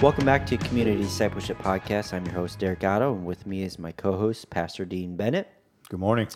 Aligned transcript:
Welcome 0.00 0.26
back 0.26 0.46
to 0.46 0.56
Community 0.56 1.02
Discipleship 1.02 1.58
Podcast. 1.58 2.14
I'm 2.14 2.24
your 2.24 2.36
host, 2.36 2.60
Derek 2.60 2.84
Otto, 2.84 3.14
and 3.14 3.26
with 3.26 3.48
me 3.48 3.64
is 3.64 3.80
my 3.80 3.90
co 3.90 4.16
host, 4.16 4.48
Pastor 4.48 4.84
Dean 4.84 5.16
Bennett. 5.16 5.48
Good 5.88 5.98
morning. 5.98 6.28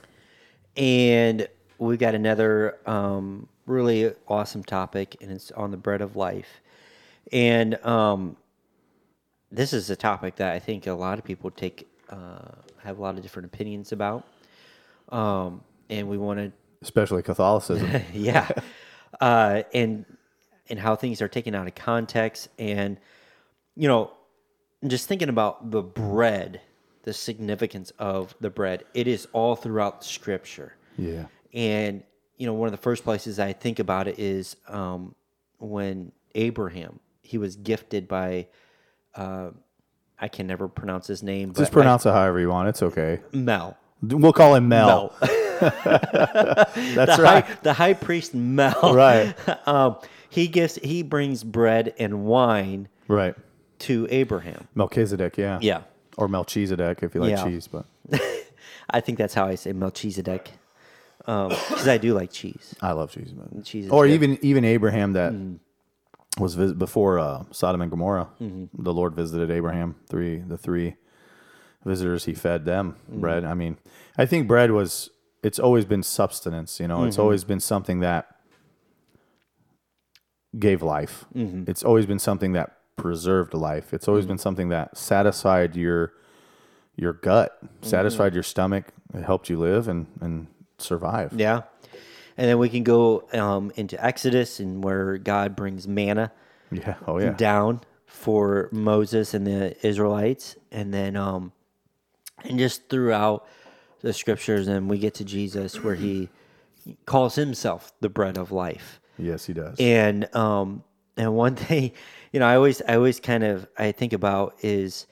And 0.77 1.46
we 1.79 1.96
got 1.96 2.17
another 2.17 2.79
um, 2.86 3.48
really 3.67 4.12
awesome 4.27 4.64
topic, 4.64 5.17
and 5.21 5.30
it's 5.30 5.53
on 5.53 5.71
the 5.71 5.77
bread 5.77 6.00
of 6.00 6.17
life. 6.17 6.61
And 7.32 7.77
um, 7.86 8.36
this 9.53 9.72
is 9.72 9.90
a 9.90 9.96
topic 9.96 10.35
that 10.36 10.53
I 10.53 10.58
think 10.58 10.89
a 10.89 10.93
lot 10.93 11.21
of 11.21 11.25
people 11.25 11.53
take, 11.53 11.89
uh, 12.11 12.40
have 12.82 12.99
a 12.99 13.00
lot 13.00 13.14
of 13.14 13.22
different 13.22 13.46
opinions 13.46 13.93
about. 13.93 14.26
Um, 15.11 15.63
and 15.89 16.08
we 16.08 16.18
want 16.18 16.40
to 16.40 16.53
Especially 16.82 17.22
Catholicism. 17.22 17.89
yeah, 18.13 18.49
uh, 19.21 19.63
and 19.72 20.04
and 20.68 20.81
how 20.81 20.96
things 20.96 21.22
are 21.22 21.29
taken 21.29 21.54
out 21.54 21.68
of 21.68 21.76
context, 21.76 22.49
and 22.58 22.99
you 23.76 23.89
know, 23.89 24.12
just 24.86 25.08
thinking 25.08 25.29
about 25.29 25.71
the 25.71 25.82
bread, 25.82 26.61
the 27.03 27.12
significance 27.12 27.93
of 27.98 28.35
the 28.40 28.50
bread. 28.50 28.85
It 28.95 29.07
is 29.07 29.26
all 29.32 29.57
throughout 29.57 30.04
Scripture, 30.04 30.76
yeah. 30.98 31.26
and 31.53 32.03
you 32.36 32.47
know, 32.47 32.55
one 32.55 32.67
of 32.67 32.72
the 32.72 32.78
first 32.78 33.05
places 33.05 33.39
I 33.39 33.53
think 33.53 33.78
about 33.78 34.08
it 34.08 34.19
is 34.19 34.56
um, 34.69 35.14
when 35.58 36.12
Abraham 36.34 37.00
he 37.22 37.39
was 37.39 37.56
gifted 37.56 38.08
by. 38.08 38.48
Uh, 39.14 39.50
I 40.19 40.28
can 40.28 40.47
never 40.47 40.69
pronounce 40.69 41.09
his 41.09 41.20
name. 41.20 41.48
But 41.48 41.59
Just 41.59 41.73
pronounce 41.73 42.06
it 42.06 42.12
however 42.12 42.39
you 42.39 42.48
want. 42.48 42.69
It's 42.69 42.81
okay. 42.81 43.20
Mel. 43.33 43.77
We'll 44.00 44.33
call 44.33 44.55
him 44.55 44.69
Mel. 44.69 45.12
Mel. 45.20 45.31
That's 45.61 47.17
the 47.17 47.19
right. 47.20 47.45
High, 47.45 47.59
the 47.64 47.73
high 47.73 47.95
priest 47.95 48.33
Mel. 48.33 48.95
Right. 48.95 49.34
um, 49.67 49.97
he 50.31 50.47
gives 50.47 50.77
he 50.77 51.03
brings 51.03 51.43
bread 51.43 51.95
and 51.98 52.25
wine 52.25 52.89
Right. 53.09 53.34
To 53.83 54.06
Abraham. 54.11 54.69
Melchizedek, 54.75 55.36
yeah. 55.38 55.58
Yeah. 55.62 55.83
Or 56.16 56.28
Melchizedek 56.28 57.02
if 57.02 57.14
you 57.14 57.20
like 57.20 57.30
Yeah. 57.30 57.44
cheese, 57.44 57.69
but 57.69 57.84
I 58.91 59.00
think 59.00 59.19
that's 59.19 59.34
how 59.34 59.47
I 59.47 59.55
say 59.56 59.72
Melchizedek. 59.72 60.50
Because 61.19 61.86
I 61.88 61.98
do 61.98 62.14
like 62.14 62.33
cheese. 62.33 62.75
I 62.83 62.92
love 62.92 63.12
cheese. 63.12 63.33
But. 63.33 63.64
Cheese 63.64 63.86
is 63.86 63.91
Or 63.92 64.05
good. 64.06 64.10
Mm. 64.10 64.14
even 64.14 64.38
even 64.42 64.64
Abraham 64.64 65.12
that 65.12 65.33
was 66.38 66.55
vis- 66.55 66.72
before 66.72 67.19
uh, 67.20 67.44
Sodom 67.53 67.80
and 67.80 67.91
Gomorrah. 67.91 68.28
Mm-hmm. 68.41 68.83
The 68.83 68.92
Lord 68.92 69.14
visited 69.14 69.50
Abraham. 69.50 69.94
Three 70.08 70.38
the 70.38 70.58
three 70.58 70.97
visitors 71.84 72.25
he 72.25 72.34
fed 72.34 72.64
them 72.64 72.97
Mm. 73.10 73.20
bread. 73.20 73.44
I 73.44 73.55
mean, 73.55 73.77
I 74.19 74.27
think 74.27 74.48
bread 74.48 74.70
was 74.72 75.10
it's 75.44 75.58
always 75.60 75.84
been 75.84 76.03
substance, 76.03 76.80
you 76.80 76.88
know. 76.88 77.05
It's 77.05 77.14
Mm-hmm. 77.16 77.22
always 77.22 77.44
been 77.44 77.60
something 77.60 78.00
that 78.00 78.27
gave 80.58 80.83
life. 80.83 81.25
Mm-hmm. 81.34 81.64
It's 81.70 81.83
always 81.84 82.06
been 82.06 82.19
something 82.19 82.53
that 82.53 82.77
preserved 83.03 83.53
life. 83.53 83.92
It's 83.92 84.06
always 84.08 84.27
been 84.27 84.39
something 84.39 84.69
that 84.70 84.97
satisfied 84.97 85.77
your 85.77 86.12
your 86.97 87.12
gut, 87.14 87.59
Mm-hmm. 87.64 87.86
satisfied 87.86 88.34
your 88.34 88.42
stomach, 88.42 88.84
it 89.14 89.25
helped 89.25 89.50
you 89.50 89.59
live 89.59 89.89
and 89.89 90.06
and 90.20 90.47
survive. 90.78 91.33
Yeah. 91.36 91.62
And 92.39 92.48
then 92.48 92.59
we 92.59 92.69
can 92.70 92.83
go 92.83 93.28
um, 93.34 93.72
into 93.77 94.03
Exodus 94.03 94.59
and 94.61 94.83
where 94.83 95.19
God 95.19 95.55
brings 95.55 95.86
manna 95.86 96.33
Yeah. 96.70 96.94
Oh 97.06 97.19
yeah. 97.19 97.31
down 97.33 97.81
for 98.06 98.69
Moses 98.72 99.34
and 99.34 99.47
the 99.47 99.75
Israelites. 99.87 100.56
And 100.70 100.94
then, 100.94 101.16
um, 101.16 101.53
and 102.44 102.59
just 102.59 102.89
throughout 102.89 103.47
the 104.00 104.12
scriptures, 104.12 104.69
and 104.69 104.89
we 104.89 104.98
get 104.98 105.14
to 105.14 105.25
Jesus 105.25 105.83
where 105.83 105.94
he 105.94 106.28
calls 107.06 107.34
himself 107.34 107.92
the 108.00 108.09
bread 108.09 108.37
of 108.39 108.50
life. 108.53 109.00
Yes, 109.19 109.44
he 109.47 109.53
does. 109.53 109.77
And 109.78 110.34
um 110.34 110.83
and 111.16 111.34
one 111.34 111.55
thing, 111.66 111.92
you 112.33 112.41
know, 112.41 112.47
I 112.47 112.56
always 112.56 112.83
I 112.88 112.97
always 112.97 113.20
kind 113.20 113.44
of 113.44 113.69
I 113.78 113.93
think 113.93 114.12
about 114.12 114.56
is 114.62 115.06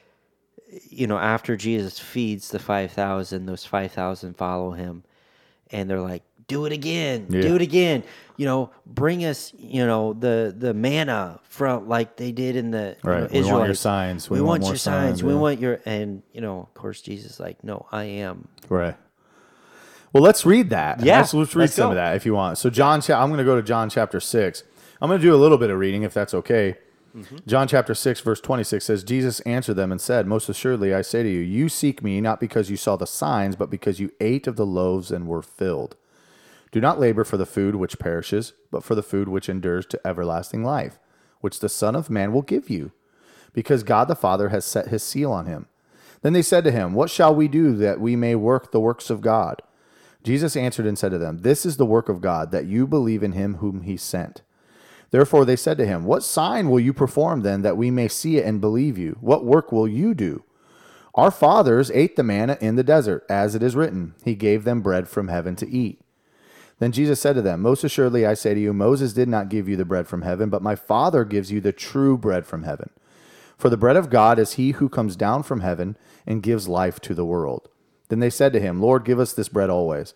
you 0.88 1.06
know, 1.06 1.18
after 1.18 1.56
Jesus 1.56 1.98
feeds 1.98 2.50
the 2.50 2.58
5000, 2.60 3.46
those 3.46 3.64
5000 3.64 4.36
follow 4.36 4.70
him 4.72 5.02
and 5.72 5.90
they're 5.90 6.00
like, 6.00 6.22
"Do 6.46 6.64
it 6.64 6.72
again. 6.72 7.26
Do 7.26 7.56
it 7.56 7.62
again." 7.62 8.04
You 8.36 8.46
know, 8.46 8.70
bring 8.86 9.24
us, 9.24 9.52
you 9.58 9.84
know, 9.86 10.12
the 10.14 10.54
the 10.56 10.72
manna 10.72 11.40
from 11.44 11.88
like 11.88 12.16
they 12.16 12.32
did 12.32 12.56
in 12.56 12.70
the 12.70 12.96
you 13.04 13.10
know, 13.10 13.20
Right. 13.22 13.30
We 13.32 13.42
want 13.42 13.66
your 13.66 13.74
signs. 13.74 14.30
We, 14.30 14.38
We 14.38 14.42
want, 14.42 14.62
want 14.62 14.70
your 14.70 14.76
signs. 14.76 15.18
signs, 15.18 15.22
We 15.24 15.32
yeah. 15.32 15.38
want 15.38 15.60
your 15.60 15.80
and 15.84 16.22
you 16.32 16.40
know, 16.40 16.60
of 16.60 16.74
course 16.74 17.02
Jesus 17.02 17.32
is 17.32 17.40
like, 17.40 17.62
"No, 17.64 17.86
I 17.92 18.04
am." 18.04 18.48
Right. 18.68 18.96
Well, 20.12 20.22
let's 20.22 20.44
read 20.44 20.70
that. 20.70 21.00
Yeah, 21.04 21.18
let's, 21.18 21.34
let's 21.34 21.54
read 21.54 21.62
let's 21.64 21.74
some 21.74 21.86
go. 21.86 21.90
of 21.90 21.96
that 21.96 22.16
if 22.16 22.26
you 22.26 22.34
want. 22.34 22.58
So, 22.58 22.68
John, 22.68 23.00
I'm 23.08 23.28
going 23.28 23.38
to 23.38 23.44
go 23.44 23.54
to 23.56 23.62
John 23.62 23.88
chapter 23.90 24.18
six. 24.18 24.64
I'm 25.00 25.08
going 25.08 25.20
to 25.20 25.26
do 25.26 25.34
a 25.34 25.36
little 25.38 25.58
bit 25.58 25.70
of 25.70 25.78
reading 25.78 26.02
if 26.02 26.12
that's 26.12 26.34
okay. 26.34 26.76
John 27.46 27.66
chapter 27.66 27.94
six, 27.94 28.20
verse 28.20 28.40
26 28.40 28.84
says, 28.84 29.04
Jesus 29.04 29.40
answered 29.40 29.74
them 29.74 29.90
and 29.90 30.00
said, 30.00 30.26
Most 30.26 30.48
assuredly, 30.48 30.94
I 30.94 31.02
say 31.02 31.22
to 31.22 31.28
you, 31.28 31.40
you 31.40 31.68
seek 31.68 32.02
me 32.02 32.20
not 32.20 32.40
because 32.40 32.70
you 32.70 32.76
saw 32.76 32.96
the 32.96 33.06
signs, 33.06 33.56
but 33.56 33.70
because 33.70 34.00
you 34.00 34.12
ate 34.20 34.46
of 34.46 34.56
the 34.56 34.66
loaves 34.66 35.10
and 35.10 35.26
were 35.26 35.42
filled. 35.42 35.96
Do 36.72 36.80
not 36.80 37.00
labor 37.00 37.24
for 37.24 37.36
the 37.36 37.46
food 37.46 37.74
which 37.74 37.98
perishes, 37.98 38.52
but 38.70 38.84
for 38.84 38.94
the 38.94 39.02
food 39.02 39.28
which 39.28 39.48
endures 39.48 39.86
to 39.86 40.06
everlasting 40.06 40.62
life, 40.62 40.98
which 41.40 41.60
the 41.60 41.68
Son 41.68 41.96
of 41.96 42.10
Man 42.10 42.32
will 42.32 42.42
give 42.42 42.70
you, 42.70 42.92
because 43.52 43.82
God 43.82 44.06
the 44.06 44.14
Father 44.14 44.50
has 44.50 44.64
set 44.64 44.88
his 44.88 45.02
seal 45.02 45.32
on 45.32 45.46
him. 45.46 45.66
Then 46.22 46.32
they 46.32 46.42
said 46.42 46.64
to 46.64 46.70
him, 46.70 46.94
What 46.94 47.10
shall 47.10 47.34
we 47.34 47.48
do 47.48 47.74
that 47.76 48.00
we 48.00 48.14
may 48.14 48.34
work 48.36 48.70
the 48.70 48.80
works 48.80 49.10
of 49.10 49.20
God? 49.20 49.62
Jesus 50.22 50.54
answered 50.56 50.86
and 50.86 50.98
said 50.98 51.10
to 51.10 51.18
them, 51.18 51.38
This 51.38 51.64
is 51.66 51.76
the 51.76 51.86
work 51.86 52.08
of 52.08 52.20
God, 52.20 52.52
that 52.52 52.66
you 52.66 52.86
believe 52.86 53.22
in 53.22 53.32
him 53.32 53.54
whom 53.54 53.82
he 53.82 53.96
sent. 53.96 54.42
Therefore 55.10 55.44
they 55.44 55.56
said 55.56 55.76
to 55.78 55.86
him, 55.86 56.04
What 56.04 56.22
sign 56.22 56.70
will 56.70 56.80
you 56.80 56.92
perform 56.92 57.42
then, 57.42 57.62
that 57.62 57.76
we 57.76 57.90
may 57.90 58.08
see 58.08 58.36
it 58.36 58.46
and 58.46 58.60
believe 58.60 58.96
you? 58.96 59.16
What 59.20 59.44
work 59.44 59.72
will 59.72 59.88
you 59.88 60.14
do? 60.14 60.44
Our 61.14 61.30
fathers 61.30 61.90
ate 61.90 62.16
the 62.16 62.22
manna 62.22 62.56
in 62.60 62.76
the 62.76 62.84
desert, 62.84 63.26
as 63.28 63.54
it 63.54 63.62
is 63.62 63.74
written, 63.74 64.14
He 64.24 64.34
gave 64.34 64.64
them 64.64 64.80
bread 64.80 65.08
from 65.08 65.28
heaven 65.28 65.56
to 65.56 65.68
eat. 65.68 66.00
Then 66.78 66.92
Jesus 66.92 67.20
said 67.20 67.34
to 67.34 67.42
them, 67.42 67.60
Most 67.60 67.84
assuredly 67.84 68.24
I 68.24 68.34
say 68.34 68.54
to 68.54 68.60
you, 68.60 68.72
Moses 68.72 69.12
did 69.12 69.28
not 69.28 69.48
give 69.50 69.68
you 69.68 69.76
the 69.76 69.84
bread 69.84 70.06
from 70.06 70.22
heaven, 70.22 70.48
but 70.48 70.62
my 70.62 70.76
Father 70.76 71.24
gives 71.24 71.50
you 71.50 71.60
the 71.60 71.72
true 71.72 72.16
bread 72.16 72.46
from 72.46 72.62
heaven. 72.62 72.90
For 73.58 73.68
the 73.68 73.76
bread 73.76 73.96
of 73.96 74.08
God 74.08 74.38
is 74.38 74.54
he 74.54 74.70
who 74.70 74.88
comes 74.88 75.16
down 75.16 75.42
from 75.42 75.60
heaven 75.60 75.98
and 76.26 76.42
gives 76.42 76.68
life 76.68 76.98
to 77.00 77.14
the 77.14 77.26
world. 77.26 77.68
Then 78.08 78.20
they 78.20 78.30
said 78.30 78.54
to 78.54 78.60
him, 78.60 78.80
Lord, 78.80 79.04
give 79.04 79.20
us 79.20 79.34
this 79.34 79.50
bread 79.50 79.68
always. 79.68 80.14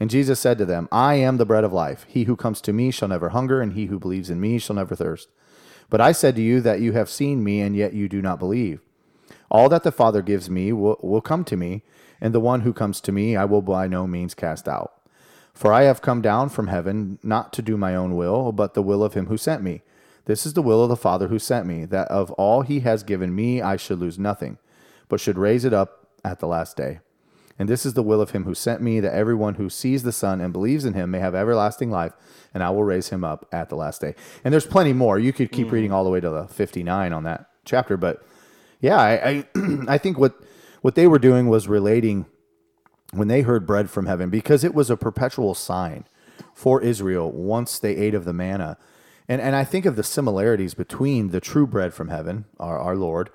And 0.00 0.08
Jesus 0.08 0.40
said 0.40 0.56
to 0.58 0.64
them, 0.64 0.88
I 0.90 1.14
am 1.16 1.36
the 1.36 1.44
bread 1.44 1.62
of 1.62 1.74
life. 1.74 2.06
He 2.08 2.24
who 2.24 2.34
comes 2.34 2.62
to 2.62 2.72
me 2.72 2.90
shall 2.90 3.08
never 3.08 3.28
hunger, 3.28 3.60
and 3.60 3.74
he 3.74 3.86
who 3.86 3.98
believes 3.98 4.30
in 4.30 4.40
me 4.40 4.58
shall 4.58 4.76
never 4.76 4.96
thirst. 4.96 5.28
But 5.90 6.00
I 6.00 6.12
said 6.12 6.36
to 6.36 6.42
you 6.42 6.62
that 6.62 6.80
you 6.80 6.92
have 6.92 7.10
seen 7.10 7.44
me, 7.44 7.60
and 7.60 7.76
yet 7.76 7.92
you 7.92 8.08
do 8.08 8.22
not 8.22 8.38
believe. 8.38 8.80
All 9.50 9.68
that 9.68 9.82
the 9.82 9.92
Father 9.92 10.22
gives 10.22 10.48
me 10.48 10.72
will, 10.72 10.98
will 11.02 11.20
come 11.20 11.44
to 11.44 11.56
me, 11.56 11.82
and 12.18 12.34
the 12.34 12.40
one 12.40 12.62
who 12.62 12.72
comes 12.72 13.00
to 13.02 13.12
me 13.12 13.36
I 13.36 13.44
will 13.44 13.60
by 13.60 13.86
no 13.86 14.06
means 14.06 14.34
cast 14.34 14.66
out. 14.66 14.94
For 15.52 15.72
I 15.72 15.82
have 15.82 16.00
come 16.00 16.22
down 16.22 16.48
from 16.48 16.68
heaven 16.68 17.18
not 17.22 17.52
to 17.54 17.62
do 17.62 17.76
my 17.76 17.94
own 17.94 18.16
will, 18.16 18.52
but 18.52 18.72
the 18.72 18.82
will 18.82 19.04
of 19.04 19.12
him 19.12 19.26
who 19.26 19.36
sent 19.36 19.62
me. 19.62 19.82
This 20.24 20.46
is 20.46 20.54
the 20.54 20.62
will 20.62 20.82
of 20.82 20.88
the 20.88 20.96
Father 20.96 21.28
who 21.28 21.38
sent 21.38 21.66
me, 21.66 21.84
that 21.86 22.08
of 22.08 22.30
all 22.32 22.62
he 22.62 22.80
has 22.80 23.02
given 23.02 23.34
me 23.34 23.60
I 23.60 23.76
should 23.76 23.98
lose 23.98 24.18
nothing, 24.18 24.56
but 25.08 25.20
should 25.20 25.36
raise 25.36 25.66
it 25.66 25.74
up 25.74 26.08
at 26.24 26.38
the 26.38 26.46
last 26.46 26.76
day. 26.76 27.00
And 27.60 27.68
this 27.68 27.84
is 27.84 27.92
the 27.92 28.02
will 28.02 28.22
of 28.22 28.30
him 28.30 28.44
who 28.44 28.54
sent 28.54 28.80
me, 28.80 29.00
that 29.00 29.12
everyone 29.12 29.56
who 29.56 29.68
sees 29.68 30.02
the 30.02 30.12
Son 30.12 30.40
and 30.40 30.50
believes 30.50 30.86
in 30.86 30.94
him 30.94 31.10
may 31.10 31.18
have 31.18 31.34
everlasting 31.34 31.90
life, 31.90 32.14
and 32.54 32.62
I 32.62 32.70
will 32.70 32.84
raise 32.84 33.10
him 33.10 33.22
up 33.22 33.46
at 33.52 33.68
the 33.68 33.76
last 33.76 34.00
day. 34.00 34.14
And 34.42 34.50
there's 34.50 34.64
plenty 34.64 34.94
more. 34.94 35.18
You 35.18 35.34
could 35.34 35.52
keep 35.52 35.66
mm. 35.66 35.72
reading 35.72 35.92
all 35.92 36.02
the 36.02 36.08
way 36.08 36.20
to 36.20 36.30
the 36.30 36.48
59 36.48 37.12
on 37.12 37.24
that 37.24 37.50
chapter, 37.66 37.98
but 37.98 38.24
yeah, 38.80 38.96
I 38.96 39.12
I, 39.28 39.44
I 39.88 39.98
think 39.98 40.18
what 40.18 40.40
what 40.80 40.94
they 40.94 41.06
were 41.06 41.18
doing 41.18 41.50
was 41.50 41.68
relating 41.68 42.24
when 43.12 43.28
they 43.28 43.42
heard 43.42 43.66
bread 43.66 43.90
from 43.90 44.06
heaven 44.06 44.30
because 44.30 44.64
it 44.64 44.74
was 44.74 44.88
a 44.88 44.96
perpetual 44.96 45.54
sign 45.54 46.06
for 46.54 46.80
Israel 46.80 47.30
once 47.30 47.78
they 47.78 47.94
ate 47.94 48.14
of 48.14 48.24
the 48.24 48.32
manna. 48.32 48.78
And 49.28 49.42
and 49.42 49.54
I 49.54 49.64
think 49.64 49.84
of 49.84 49.96
the 49.96 50.02
similarities 50.02 50.72
between 50.72 51.28
the 51.28 51.40
true 51.42 51.66
bread 51.66 51.92
from 51.92 52.08
heaven, 52.08 52.46
our, 52.58 52.78
our 52.78 52.96
Lord, 52.96 53.28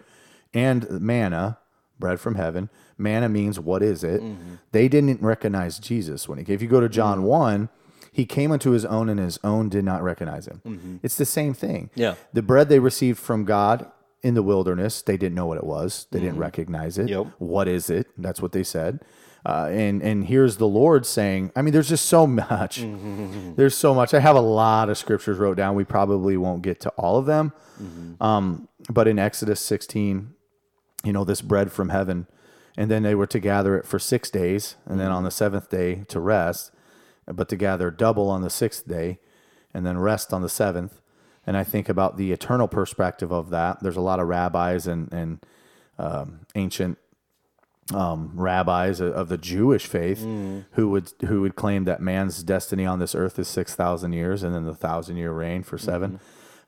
and 0.51 0.89
manna, 0.99 1.59
bread 1.99 2.19
from 2.19 2.35
heaven. 2.35 2.69
Manna 2.97 3.29
means 3.29 3.59
what 3.59 3.83
is 3.83 4.03
it? 4.03 4.21
Mm-hmm. 4.21 4.55
They 4.71 4.87
didn't 4.87 5.21
recognize 5.21 5.79
Jesus 5.79 6.27
when 6.27 6.37
he 6.37 6.45
came. 6.45 6.55
If 6.55 6.61
you 6.61 6.67
go 6.67 6.81
to 6.81 6.89
John 6.89 7.19
mm-hmm. 7.19 7.27
1, 7.27 7.69
he 8.11 8.25
came 8.25 8.51
unto 8.51 8.71
his 8.71 8.85
own 8.85 9.09
and 9.09 9.19
his 9.19 9.39
own 9.43 9.69
did 9.69 9.83
not 9.83 10.01
recognize 10.01 10.47
him. 10.47 10.61
Mm-hmm. 10.65 10.97
It's 11.03 11.17
the 11.17 11.25
same 11.25 11.53
thing. 11.53 11.89
Yeah. 11.95 12.15
The 12.33 12.41
bread 12.41 12.69
they 12.69 12.79
received 12.79 13.19
from 13.19 13.43
God 13.43 13.91
in 14.23 14.35
the 14.35 14.43
wilderness, 14.43 15.01
they 15.01 15.17
didn't 15.17 15.35
know 15.35 15.45
what 15.45 15.57
it 15.57 15.65
was. 15.65 16.07
They 16.11 16.19
didn't 16.19 16.37
recognize 16.37 16.97
it. 16.97 17.09
Yep. 17.09 17.27
What 17.39 17.67
is 17.67 17.89
it? 17.89 18.07
That's 18.17 18.41
what 18.41 18.53
they 18.53 18.63
said. 18.63 19.01
Uh, 19.45 19.69
and 19.69 20.01
and 20.01 20.25
here's 20.25 20.57
the 20.57 20.67
Lord 20.67 21.05
saying, 21.05 21.51
I 21.55 21.61
mean, 21.61 21.71
there's 21.71 21.89
just 21.89 22.07
so 22.07 22.25
much. 22.25 22.83
There's 23.55 23.75
so 23.75 23.93
much. 23.93 24.13
I 24.13 24.19
have 24.19 24.35
a 24.35 24.41
lot 24.41 24.89
of 24.89 24.97
scriptures 24.97 25.37
wrote 25.37 25.57
down. 25.57 25.75
We 25.75 25.83
probably 25.83 26.35
won't 26.35 26.63
get 26.63 26.79
to 26.81 26.89
all 26.91 27.17
of 27.17 27.27
them. 27.27 27.53
Um, 28.19 28.67
but 28.89 29.07
in 29.07 29.19
Exodus 29.19 29.59
16, 29.59 30.33
you 31.05 31.13
know, 31.13 31.23
this 31.23 31.41
bread 31.41 31.71
from 31.71 31.89
heaven, 31.89 32.27
and 32.77 32.91
then 32.91 33.03
they 33.03 33.15
were 33.15 33.27
to 33.27 33.39
gather 33.39 33.77
it 33.77 33.85
for 33.85 33.99
six 33.99 34.29
days, 34.29 34.75
and 34.85 34.99
then 34.99 35.11
on 35.11 35.23
the 35.23 35.31
seventh 35.31 35.69
day 35.69 36.03
to 36.09 36.19
rest, 36.19 36.71
but 37.27 37.47
to 37.49 37.55
gather 37.55 37.89
double 37.91 38.29
on 38.29 38.41
the 38.41 38.49
sixth 38.49 38.85
day, 38.87 39.19
and 39.73 39.85
then 39.85 39.97
rest 39.97 40.33
on 40.33 40.41
the 40.41 40.49
seventh. 40.49 41.01
and 41.47 41.55
I 41.55 41.63
think 41.63 41.89
about 41.89 42.17
the 42.17 42.31
eternal 42.31 42.67
perspective 42.67 43.31
of 43.31 43.49
that. 43.51 43.79
There's 43.81 43.97
a 43.97 44.01
lot 44.01 44.19
of 44.19 44.27
rabbis 44.27 44.87
and 44.87 45.13
and 45.13 45.39
um, 45.99 46.39
ancient 46.55 46.97
um, 47.93 48.31
rabbis 48.35 48.99
of- 48.99 49.29
the 49.29 49.37
Jewish 49.37 49.85
faith 49.85 50.23
who 50.71 50.89
would 50.89 51.11
who 51.27 51.41
would 51.41 51.55
claim 51.55 51.83
that 51.85 52.01
man's 52.01 52.41
destiny 52.43 52.85
on 52.85 52.97
this 52.99 53.13
earth 53.13 53.37
is 53.37 53.47
six 53.47 53.75
thousand 53.75 54.13
years, 54.13 54.41
and 54.43 54.55
then 54.55 54.65
the 54.65 54.73
thousand 54.75 55.17
year 55.17 55.31
reign 55.31 55.61
for 55.63 55.77
7 55.77 56.19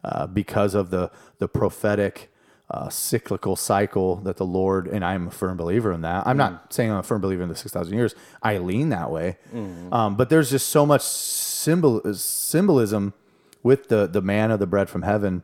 uh, 0.03 0.27
because 0.27 0.75
of 0.75 0.89
the 0.91 1.09
the 1.39 1.47
prophetic. 1.47 2.31
Uh, 2.69 2.89
cyclical 2.89 3.55
cycle 3.55 4.17
that 4.17 4.35
the 4.35 4.45
Lord 4.45 4.87
and 4.87 5.05
I'm 5.05 5.27
a 5.29 5.31
firm 5.31 5.55
believer 5.55 5.93
in 5.93 6.01
that. 6.01 6.27
I'm 6.27 6.35
not 6.35 6.73
saying 6.73 6.91
I'm 6.91 6.97
a 6.97 7.03
firm 7.03 7.21
believer 7.21 7.41
in 7.41 7.47
the 7.47 7.55
six 7.55 7.71
thousand 7.71 7.95
years. 7.95 8.13
I 8.43 8.57
lean 8.57 8.89
that 8.89 9.09
way, 9.09 9.37
um, 9.93 10.17
but 10.17 10.29
there's 10.29 10.49
just 10.49 10.67
so 10.67 10.85
much 10.85 11.01
symbol 11.01 12.01
symbolism 12.13 13.13
with 13.63 13.87
the 13.87 14.05
the 14.05 14.21
manna, 14.21 14.57
the 14.57 14.67
bread 14.67 14.89
from 14.89 15.03
heaven, 15.03 15.43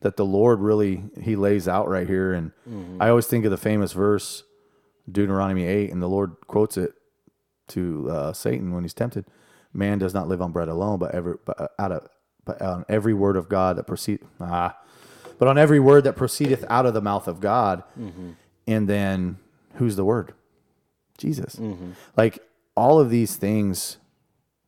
that 0.00 0.16
the 0.16 0.24
Lord 0.24 0.58
really 0.58 1.04
He 1.22 1.36
lays 1.36 1.68
out 1.68 1.88
right 1.88 2.08
here. 2.08 2.32
And 2.32 2.50
I 3.00 3.08
always 3.08 3.28
think 3.28 3.44
of 3.44 3.52
the 3.52 3.56
famous 3.56 3.92
verse, 3.92 4.42
Deuteronomy 5.10 5.66
eight, 5.66 5.92
and 5.92 6.02
the 6.02 6.08
Lord 6.08 6.32
quotes 6.48 6.76
it 6.76 6.94
to 7.68 8.10
uh, 8.10 8.32
Satan 8.32 8.72
when 8.74 8.82
he's 8.82 8.94
tempted. 8.94 9.26
Man 9.72 9.98
does 10.00 10.12
not 10.12 10.26
live 10.26 10.42
on 10.42 10.50
bread 10.50 10.68
alone, 10.68 10.98
but 10.98 11.14
every 11.14 11.34
but 11.44 11.60
uh, 11.60 11.68
out 11.78 11.92
of 11.92 12.08
but 12.44 12.60
on 12.60 12.84
every 12.88 13.14
word 13.14 13.36
of 13.36 13.48
God 13.48 13.76
that 13.76 13.86
proceed 13.86 14.18
ah, 14.40 14.76
but 15.38 15.48
on 15.48 15.58
every 15.58 15.80
word 15.80 16.04
that 16.04 16.14
proceedeth 16.14 16.64
out 16.68 16.86
of 16.86 16.94
the 16.94 17.00
mouth 17.00 17.28
of 17.28 17.40
God. 17.40 17.82
And 18.66 18.88
then 18.88 19.38
who's 19.74 19.96
the 19.96 20.04
word? 20.04 20.32
Jesus. 21.18 21.60
Like 22.16 22.38
all 22.76 22.98
of 22.98 23.10
these 23.10 23.36
things, 23.36 23.98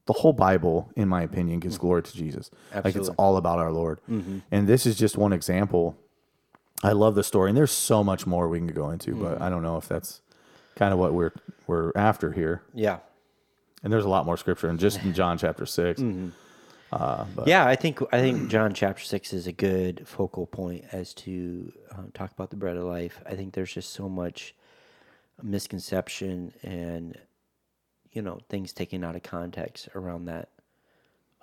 the 0.07 0.13
whole 0.13 0.33
Bible, 0.33 0.91
in 0.95 1.09
my 1.09 1.23
opinion, 1.23 1.61
gives 1.61 1.79
glory 1.79 2.03
to 2.03 2.13
Jesus. 2.13 2.51
Like 2.75 2.95
it's 2.95 3.09
all 3.11 3.37
about 3.37 3.59
our 3.59 3.73
Lord. 3.73 4.01
Mm-hmm. 4.11 4.39
And 4.51 4.69
this 4.69 4.87
is 4.87 4.97
just 4.97 5.17
one 5.17 5.33
example. 5.33 5.97
I 6.83 6.93
love 6.93 7.15
the 7.15 7.25
story, 7.25 7.49
and 7.51 7.57
there's 7.57 7.73
so 7.73 8.05
much 8.05 8.27
more 8.27 8.49
we 8.49 8.59
can 8.59 8.67
go 8.67 8.91
into, 8.91 9.15
but 9.15 9.37
mm-hmm. 9.37 9.43
I 9.43 9.49
don't 9.49 9.63
know 9.63 9.79
if 9.79 9.89
that's 9.89 10.21
kind 10.75 10.93
of 10.93 10.99
what 10.99 11.15
we're 11.15 11.33
we're 11.67 11.91
after 11.97 12.33
here. 12.33 12.63
Yeah. 12.75 12.99
And 13.83 13.93
there's 13.93 14.05
a 14.05 14.09
lot 14.09 14.27
more 14.27 14.37
scripture, 14.37 14.69
and 14.69 14.79
just 14.79 15.03
in 15.03 15.15
John 15.15 15.39
chapter 15.39 15.65
6 15.65 16.01
mm-hmm. 16.01 16.29
Uh, 16.93 17.25
yeah, 17.47 17.67
I 17.67 17.77
think 17.77 18.01
I 18.13 18.21
think 18.21 18.49
John 18.51 18.73
chapter 18.73 19.03
six 19.03 19.33
is 19.33 19.47
a 19.47 19.53
good 19.53 20.07
focal 20.07 20.47
point 20.47 20.85
as 20.93 21.13
to 21.15 21.73
um, 21.93 22.11
talk 22.15 22.33
about 22.33 22.51
the 22.51 22.57
bread 22.57 22.77
of 22.77 22.85
life. 22.85 23.21
I 23.27 23.35
think 23.35 23.55
there's 23.55 23.73
just 23.73 23.93
so 23.93 24.09
much 24.09 24.55
misconception 25.43 26.53
and 26.63 27.19
you 28.13 28.23
know 28.23 28.41
things 28.49 28.73
taken 28.73 29.05
out 29.05 29.17
of 29.17 29.23
context 29.23 29.89
around 29.95 30.27
that. 30.27 30.49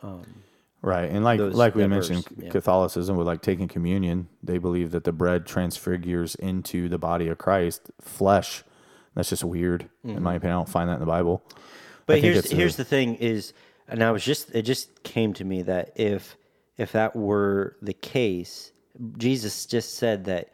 Um, 0.01 0.43
right, 0.81 1.09
and 1.09 1.23
like 1.23 1.39
Those- 1.39 1.55
like 1.55 1.75
we 1.75 1.83
that 1.83 1.89
mentioned, 1.89 2.25
verse, 2.27 2.45
yeah. 2.45 2.49
Catholicism 2.49 3.17
with 3.17 3.27
like 3.27 3.41
taking 3.41 3.67
communion, 3.67 4.29
they 4.41 4.57
believe 4.57 4.91
that 4.91 5.03
the 5.03 5.11
bread 5.11 5.45
transfigures 5.45 6.35
into 6.35 6.89
the 6.89 6.97
body 6.97 7.27
of 7.27 7.37
Christ, 7.37 7.91
flesh. 8.01 8.63
That's 9.15 9.29
just 9.29 9.43
weird, 9.43 9.89
in 10.03 10.23
my 10.23 10.31
mm-hmm. 10.31 10.37
opinion. 10.37 10.53
I 10.53 10.59
don't 10.59 10.69
find 10.69 10.89
that 10.89 10.95
in 10.95 10.99
the 10.99 11.05
Bible. 11.05 11.43
But 12.07 12.13
think 12.13 12.25
here's 12.25 12.51
a- 12.51 12.55
here's 12.55 12.75
the 12.75 12.83
thing 12.83 13.15
is, 13.15 13.53
and 13.87 14.03
I 14.03 14.11
was 14.11 14.23
just 14.23 14.51
it 14.55 14.63
just 14.63 15.03
came 15.03 15.33
to 15.33 15.43
me 15.43 15.61
that 15.63 15.91
if 15.95 16.35
if 16.77 16.91
that 16.93 17.15
were 17.15 17.75
the 17.81 17.93
case, 17.93 18.71
Jesus 19.17 19.65
just 19.65 19.95
said 19.95 20.25
that 20.25 20.49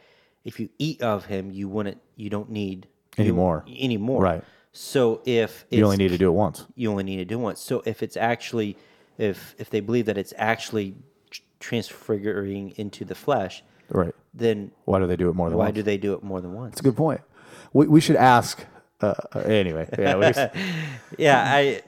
if 0.45 0.59
you 0.59 0.69
eat 0.79 1.01
of 1.01 1.25
him, 1.25 1.51
you 1.51 1.67
wouldn't 1.69 1.99
you 2.15 2.29
don't 2.29 2.49
need 2.49 2.87
you- 3.17 3.23
Anymore. 3.25 3.65
anymore. 3.67 4.21
Right. 4.21 4.43
So 4.71 5.21
if 5.25 5.65
you 5.69 5.83
only 5.83 5.97
need 5.97 6.09
to 6.09 6.17
do 6.17 6.27
it 6.29 6.33
once. 6.33 6.65
you 6.75 6.89
only 6.91 7.03
need 7.03 7.17
to 7.17 7.25
do 7.25 7.37
once. 7.39 7.59
So 7.59 7.81
if 7.85 8.01
it's 8.03 8.15
actually, 8.15 8.77
if 9.17 9.55
if 9.57 9.69
they 9.69 9.79
believe 9.79 10.05
that 10.05 10.17
it's 10.17 10.33
actually 10.37 10.95
transfiguring 11.59 12.73
into 12.77 13.03
the 13.05 13.15
flesh, 13.15 13.63
Right. 13.89 14.13
then 14.33 14.71
Why 14.85 14.99
do 14.99 15.07
they 15.07 15.15
do 15.17 15.29
it 15.29 15.35
more 15.35 15.49
than 15.49 15.57
once? 15.57 15.65
why 15.65 15.69
once? 15.69 15.75
do 15.75 15.83
they 15.83 15.97
do 15.97 16.13
it 16.13 16.23
more 16.23 16.39
than 16.41 16.53
once? 16.53 16.71
That's 16.71 16.81
a 16.81 16.83
good 16.83 16.95
point. 16.97 17.21
We, 17.73 17.87
we 17.87 18.01
should 18.01 18.15
ask. 18.15 18.63
Uh, 19.01 19.13
uh, 19.33 19.39
anyway, 19.39 19.87
yeah, 19.97 20.15
we, 20.15 20.25
Yeah, 21.17 21.43
I. 21.45 21.81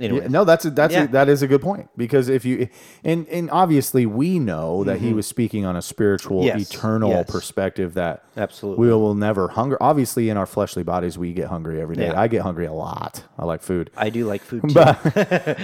Anyway, 0.00 0.22
Yeah, 0.22 0.28
no, 0.28 0.44
that's 0.44 0.64
a, 0.64 0.70
that's 0.70 0.94
Yeah. 0.94 1.04
a, 1.04 1.08
that 1.08 1.28
is 1.28 1.42
a 1.42 1.46
good 1.46 1.60
point 1.60 1.88
because 1.96 2.28
if 2.30 2.44
you 2.46 2.68
and 3.04 3.28
and 3.28 3.50
obviously 3.50 4.06
we 4.06 4.38
know 4.38 4.82
that 4.84 4.98
he 4.98 5.12
was 5.12 5.26
speaking 5.26 5.66
on 5.66 5.76
a 5.76 5.82
spiritual, 5.82 6.42
Mm-hmm. 6.42 6.58
Yes, 6.58 6.74
eternal 6.74 7.10
yes. 7.10 7.30
perspective 7.30 7.94
that 7.94 8.24
Absolutely. 8.36 8.86
we 8.86 8.92
will 8.94 9.14
never 9.14 9.48
hunger. 9.48 9.76
Obviously, 9.80 10.30
in 10.30 10.36
our 10.38 10.46
fleshly 10.46 10.82
bodies, 10.82 11.18
we 11.18 11.32
get 11.34 11.48
hungry 11.48 11.80
every 11.82 11.96
day. 11.96 12.06
Yeah. 12.06 12.20
I 12.20 12.28
get 12.28 12.40
hungry 12.42 12.64
a 12.66 12.72
lot. 12.72 13.22
I 13.38 13.44
like 13.44 13.62
food, 13.62 13.90
I 13.96 14.08
do 14.10 14.24
like 14.26 14.42
food 14.42 14.62
too, 14.62 14.74
but 14.74 14.98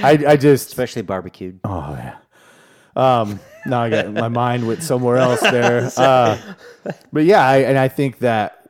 I 0.04 0.10
I 0.28 0.36
just 0.48 0.68
especially 0.68 1.02
barbecued. 1.02 1.60
oh 1.64 1.92
yeah. 1.98 2.16
Um, 2.94 3.40
now 3.66 3.82
I 3.82 3.90
got 3.90 4.12
my 4.12 4.28
mind 4.28 4.66
went 4.66 4.82
somewhere 4.82 5.16
else 5.18 5.40
there. 5.40 5.90
Uh, 5.96 6.38
but 7.12 7.24
yeah, 7.24 7.46
I, 7.46 7.58
and 7.58 7.76
I 7.78 7.88
think 7.88 8.20
that 8.20 8.65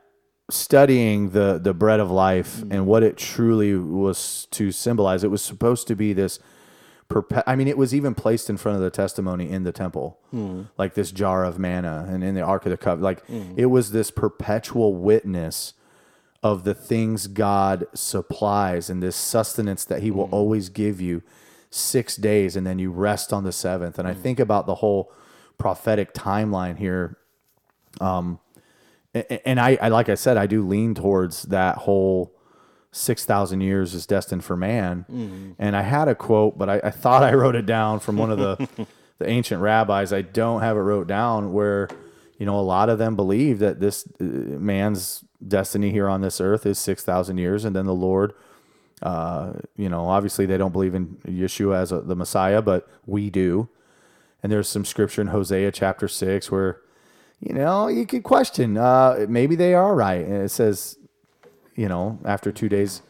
studying 0.49 1.31
the 1.31 1.59
the 1.61 1.73
bread 1.73 1.99
of 1.99 2.09
life 2.09 2.57
mm. 2.57 2.71
and 2.71 2.85
what 2.85 3.03
it 3.03 3.17
truly 3.17 3.75
was 3.75 4.47
to 4.51 4.71
symbolize, 4.71 5.23
it 5.23 5.31
was 5.31 5.41
supposed 5.41 5.87
to 5.87 5.95
be 5.95 6.13
this. 6.13 6.39
Perpe- 7.09 7.43
I 7.47 7.55
mean, 7.55 7.69
it 7.69 7.77
was 7.77 7.95
even 7.95 8.13
placed 8.13 8.49
in 8.49 8.57
front 8.57 8.75
of 8.75 8.81
the 8.81 8.89
testimony 8.89 9.49
in 9.49 9.63
the 9.63 9.71
temple, 9.71 10.19
mm. 10.33 10.67
like 10.77 10.93
this 10.93 11.11
jar 11.11 11.45
of 11.45 11.57
manna, 11.57 12.05
and 12.09 12.23
in 12.23 12.35
the 12.35 12.41
Ark 12.41 12.65
of 12.65 12.71
the 12.71 12.77
Covenant. 12.77 13.03
Like 13.03 13.27
mm. 13.27 13.53
it 13.57 13.67
was 13.67 13.91
this 13.91 14.11
perpetual 14.11 14.93
witness 14.93 15.73
of 16.43 16.63
the 16.65 16.73
things 16.73 17.27
God 17.27 17.87
supplies 17.93 18.89
and 18.89 19.01
this 19.01 19.15
sustenance 19.15 19.85
that 19.85 20.01
He 20.01 20.11
will 20.11 20.29
always 20.31 20.69
give 20.69 20.99
you 20.99 21.23
six 21.69 22.15
days, 22.15 22.55
and 22.55 22.67
then 22.67 22.79
you 22.79 22.91
rest 22.91 23.31
on 23.31 23.43
the 23.43 23.51
seventh. 23.51 23.99
And 23.99 24.07
I 24.07 24.13
think 24.13 24.39
about 24.39 24.65
the 24.65 24.75
whole 24.75 25.11
prophetic 25.57 26.13
timeline 26.13 26.77
here. 26.77 27.17
Um, 27.99 28.39
and 29.45 29.59
I, 29.59 29.77
I, 29.81 29.87
like 29.89 30.09
I 30.09 30.15
said, 30.15 30.37
I 30.37 30.47
do 30.47 30.65
lean 30.67 30.95
towards 30.95 31.43
that 31.43 31.77
whole 31.79 32.33
six 32.91 33.25
thousand 33.25 33.61
years 33.61 33.93
is 33.93 34.05
destined 34.05 34.43
for 34.43 34.55
man. 34.55 35.05
And 35.59 35.75
I 35.75 35.81
had 35.81 36.07
a 36.07 36.15
quote, 36.15 36.57
but 36.57 36.69
I, 36.69 36.81
I 36.83 36.91
thought 36.91 37.23
I 37.23 37.33
wrote 37.33 37.55
it 37.55 37.65
down 37.65 37.99
from 37.99 38.17
one 38.17 38.31
of 38.31 38.37
the 38.39 38.67
the 39.19 39.29
ancient 39.29 39.61
rabbis. 39.61 40.13
I 40.13 40.21
don't 40.21 40.61
have 40.61 40.77
it 40.77 40.81
wrote 40.81 41.07
down 41.07 41.53
where 41.53 41.89
you 42.37 42.45
know 42.45 42.59
a 42.59 42.61
lot 42.61 42.89
of 42.89 42.97
them 42.99 43.15
believe 43.15 43.59
that 43.59 43.79
this 43.79 44.07
uh, 44.19 44.23
man's 44.23 45.23
destiny 45.45 45.91
here 45.91 46.07
on 46.09 46.21
this 46.21 46.41
earth 46.41 46.65
is 46.65 46.79
six 46.79 47.03
thousand 47.03 47.37
years, 47.37 47.65
and 47.65 47.75
then 47.75 47.85
the 47.85 47.95
Lord. 47.95 48.33
Uh, 49.01 49.53
you 49.75 49.89
know, 49.89 50.07
obviously 50.09 50.47
they 50.47 50.57
don't 50.57 50.71
believe 50.71 50.95
in 50.95 51.17
Yeshua 51.27 51.75
as 51.75 51.91
a, 51.91 52.01
the 52.01 52.15
Messiah, 52.15 52.63
but 52.63 52.87
we 53.05 53.29
do. 53.29 53.69
And 54.41 54.51
there's 54.51 54.67
some 54.67 54.85
scripture 54.85 55.21
in 55.21 55.27
Hosea 55.27 55.71
chapter 55.71 56.07
six 56.07 56.49
where, 56.51 56.81
you 57.39 57.53
know, 57.53 57.87
you 57.87 58.05
could 58.05 58.23
question. 58.23 58.77
Uh, 58.77 59.25
maybe 59.29 59.55
they 59.55 59.73
are 59.73 59.95
right. 59.95 60.25
And 60.25 60.43
it 60.43 60.49
says, 60.49 60.97
you 61.75 61.87
know, 61.87 62.19
after 62.25 62.51
two 62.51 62.69
days, 62.69 63.01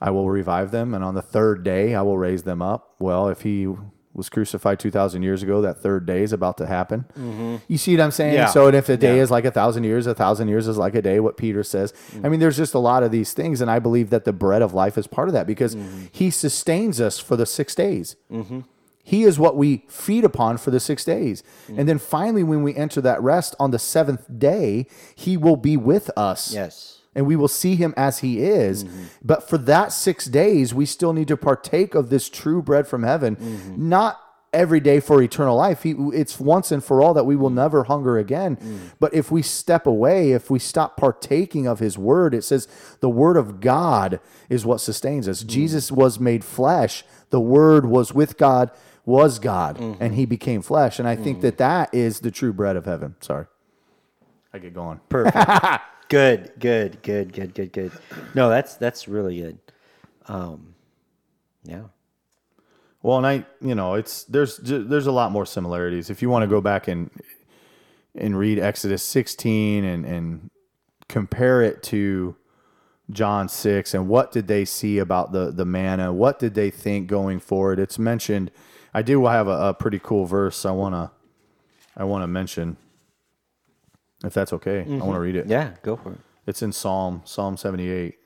I 0.00 0.10
will 0.10 0.28
revive 0.28 0.70
them, 0.70 0.92
and 0.92 1.02
on 1.02 1.14
the 1.14 1.22
third 1.22 1.62
day, 1.62 1.94
I 1.94 2.02
will 2.02 2.18
raise 2.18 2.42
them 2.42 2.60
up. 2.60 2.94
Well, 2.98 3.28
if 3.28 3.42
he 3.42 3.68
was 4.14 4.28
crucified 4.28 4.78
2,000 4.78 5.22
years 5.22 5.42
ago, 5.42 5.60
that 5.60 5.78
third 5.78 6.06
day 6.06 6.22
is 6.22 6.32
about 6.32 6.56
to 6.58 6.66
happen. 6.66 7.04
Mm-hmm. 7.18 7.56
You 7.66 7.78
see 7.78 7.96
what 7.96 8.04
I'm 8.04 8.10
saying? 8.12 8.34
Yeah. 8.34 8.46
So, 8.46 8.68
and 8.68 8.76
if 8.76 8.88
a 8.88 8.96
day 8.96 9.16
Yeah. 9.16 9.22
is 9.22 9.30
like 9.30 9.44
a 9.44 9.50
thousand 9.50 9.84
years, 9.84 10.06
a 10.06 10.14
thousand 10.14 10.48
years 10.48 10.68
is 10.68 10.78
like 10.78 10.94
a 10.94 11.02
day, 11.02 11.18
what 11.18 11.36
Peter 11.36 11.64
says. 11.64 11.92
I 12.22 12.28
mean, 12.28 12.38
there's 12.38 12.56
just 12.56 12.74
a 12.74 12.78
lot 12.78 13.02
of 13.02 13.10
these 13.10 13.32
things, 13.32 13.60
and 13.60 13.70
I 13.70 13.80
believe 13.80 14.10
that 14.10 14.24
the 14.24 14.32
bread 14.32 14.62
of 14.62 14.72
life 14.72 14.96
is 14.96 15.08
part 15.08 15.28
of 15.28 15.34
that 15.34 15.46
because 15.46 15.74
mm-hmm. 15.74 16.06
he 16.12 16.30
sustains 16.30 17.00
us 17.00 17.18
for 17.18 17.36
the 17.36 17.46
six 17.46 17.74
days. 17.74 18.14
Mm-hmm. 18.30 18.60
He 19.06 19.22
is 19.22 19.38
what 19.38 19.56
we 19.56 19.84
feed 19.88 20.24
upon 20.24 20.56
for 20.56 20.70
the 20.70 20.80
six 20.80 21.04
days. 21.04 21.42
Mm. 21.68 21.80
And 21.80 21.88
then 21.88 21.98
finally, 21.98 22.42
when 22.42 22.62
we 22.62 22.74
enter 22.74 23.02
that 23.02 23.22
rest 23.22 23.54
on 23.60 23.70
the 23.70 23.78
seventh 23.78 24.26
day, 24.38 24.86
he 25.14 25.36
will 25.36 25.56
be 25.56 25.76
with 25.76 26.10
us 26.16 26.52
Yes. 26.52 27.02
and 27.14 27.26
we 27.26 27.36
will 27.36 27.48
see 27.48 27.76
him 27.76 27.92
as 27.98 28.20
he 28.20 28.40
is. 28.40 28.84
Mm-hmm. 28.84 29.04
But 29.22 29.48
for 29.48 29.58
that 29.58 29.92
six 29.92 30.24
days, 30.24 30.72
we 30.72 30.86
still 30.86 31.12
need 31.12 31.28
to 31.28 31.36
partake 31.36 31.94
of 31.94 32.08
this 32.08 32.30
true 32.30 32.62
bread 32.62 32.88
from 32.88 33.02
heaven, 33.02 33.36
mm-hmm. 33.36 33.88
not 33.88 34.20
every 34.54 34.80
day 34.80 35.00
for 35.00 35.20
eternal 35.20 35.56
life. 35.56 35.82
He, 35.82 35.90
it's 36.14 36.40
once 36.40 36.72
and 36.72 36.82
for 36.82 37.02
all 37.02 37.12
that 37.14 37.24
we 37.24 37.36
will 37.36 37.50
mm. 37.50 37.54
never 37.54 37.84
hunger 37.84 38.16
again. 38.16 38.56
Mm. 38.56 38.78
But 39.00 39.12
if 39.12 39.30
we 39.30 39.42
step 39.42 39.86
away, 39.86 40.30
if 40.30 40.48
we 40.48 40.58
stop 40.58 40.96
partaking 40.96 41.66
of 41.66 41.80
his 41.80 41.98
word, 41.98 42.32
it 42.34 42.44
says 42.44 42.68
the 43.00 43.10
word 43.10 43.36
of 43.36 43.60
God 43.60 44.20
is 44.48 44.64
what 44.64 44.80
sustains 44.80 45.28
us. 45.28 45.42
Jesus 45.42 45.92
was 45.92 46.18
made 46.18 46.44
flesh, 46.44 47.04
the 47.30 47.40
word 47.40 47.84
was 47.84 48.14
with 48.14 48.38
God. 48.38 48.70
Was 49.06 49.38
God, 49.38 49.78
and 49.78 50.14
He 50.14 50.24
became 50.24 50.62
flesh, 50.62 50.98
and 50.98 51.06
I 51.06 51.14
think 51.16 51.42
that 51.42 51.58
that 51.58 51.92
is 51.94 52.20
the 52.20 52.30
true 52.30 52.52
bread 52.52 52.76
of 52.76 52.86
heaven. 52.86 53.16
Sorry, 53.20 53.46
I 54.52 54.58
get 54.58 54.72
going. 54.72 55.00
Perfect. 55.08 55.36
good, 56.08 56.52
good, 56.58 57.02
good, 57.02 57.32
good, 57.32 57.54
good, 57.54 57.72
good. 57.72 57.92
No, 58.34 58.48
that's 58.48 58.76
that's 58.76 59.06
really 59.06 59.40
good. 59.40 59.58
Um, 60.26 60.74
yeah. 61.64 61.82
Well, 63.02 63.18
and 63.18 63.26
I, 63.26 63.44
you 63.60 63.74
know, 63.74 63.94
it's 63.94 64.24
there's 64.24 64.56
there's 64.56 65.06
a 65.06 65.12
lot 65.12 65.30
more 65.30 65.44
similarities. 65.44 66.08
If 66.08 66.22
you 66.22 66.30
want 66.30 66.42
to 66.42 66.46
go 66.46 66.62
back 66.62 66.88
and 66.88 67.10
and 68.14 68.38
read 68.38 68.58
Exodus 68.58 69.02
16 69.02 69.84
and 69.84 70.06
and 70.06 70.50
compare 71.08 71.60
it 71.60 71.82
to 71.82 72.36
John 73.10 73.48
6 73.48 73.92
and 73.92 74.08
what 74.08 74.32
did 74.32 74.46
they 74.46 74.64
see 74.64 74.98
about 74.98 75.32
the 75.32 75.50
the 75.50 75.66
manna? 75.66 76.14
What 76.14 76.38
did 76.38 76.54
they 76.54 76.70
think 76.70 77.06
going 77.06 77.40
forward? 77.40 77.78
It's 77.78 77.98
mentioned. 77.98 78.50
I 78.94 79.02
do 79.02 79.26
have 79.26 79.48
a, 79.48 79.68
a 79.68 79.74
pretty 79.74 79.98
cool 79.98 80.24
verse 80.24 80.64
I 80.64 80.70
want 80.70 80.94
to 80.94 81.10
I 81.96 82.04
want 82.04 82.22
to 82.22 82.26
mention, 82.26 82.76
if 84.24 84.34
that's 84.34 84.52
okay, 84.52 84.80
I 84.80 84.84
want 84.84 84.88
to 84.88 85.04
mm-hmm. 85.04 85.18
read 85.18 85.36
it. 85.36 85.46
Yeah, 85.46 85.74
go 85.82 85.96
for 85.96 86.12
it. 86.12 86.18
It's 86.46 86.62
in 86.62 86.72
Psalm, 86.72 87.22
Psalm 87.24 87.56
78. 87.56 88.18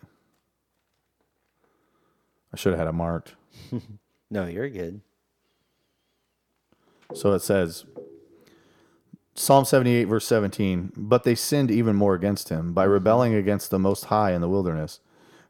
I 2.52 2.56
should 2.56 2.72
have 2.72 2.78
had 2.78 2.88
it 2.88 2.92
marked. 2.92 3.34
No, 4.30 4.46
you're 4.46 4.68
good. 4.68 5.00
So 7.14 7.32
it 7.32 7.40
says, 7.40 7.86
Psalm 9.34 9.64
78, 9.64 10.04
verse 10.04 10.26
17, 10.26 10.92
but 10.96 11.24
they 11.24 11.34
sinned 11.34 11.70
even 11.70 11.96
more 11.96 12.14
against 12.14 12.50
him 12.50 12.74
by 12.74 12.84
rebelling 12.84 13.34
against 13.34 13.70
the 13.70 13.78
Most 13.78 14.06
High 14.06 14.32
in 14.32 14.40
the 14.40 14.48
wilderness. 14.48 15.00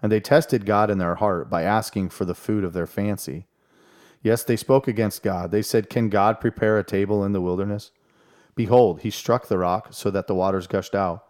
And 0.01 0.13
they 0.13 0.21
tested 0.21 0.65
God 0.65 0.91
in 0.91 0.99
their 0.99 1.17
heart 1.17 1.51
by 1.51 1.63
asking 1.63 2.11
for 2.11 2.25
the 2.25 2.35
food 2.35 2.63
of 2.63 2.73
their 2.73 2.87
fancy. 2.87 3.47
Yes, 4.23 4.43
they 4.43 4.57
spoke 4.57 4.89
against 4.89 5.23
God. 5.23 5.51
They 5.51 5.63
said, 5.63 5.91
Can 5.91 6.09
God 6.09 6.41
prepare 6.41 6.79
a 6.79 6.85
table 6.85 7.25
in 7.25 7.33
the 7.33 7.41
wilderness? 7.41 7.93
Behold, 8.55 9.03
he 9.03 9.11
struck 9.11 9.47
the 9.47 9.59
rock 9.59 9.89
so 9.91 10.11
that 10.11 10.27
the 10.27 10.35
waters 10.35 10.67
gushed 10.67 10.95
out 10.95 11.25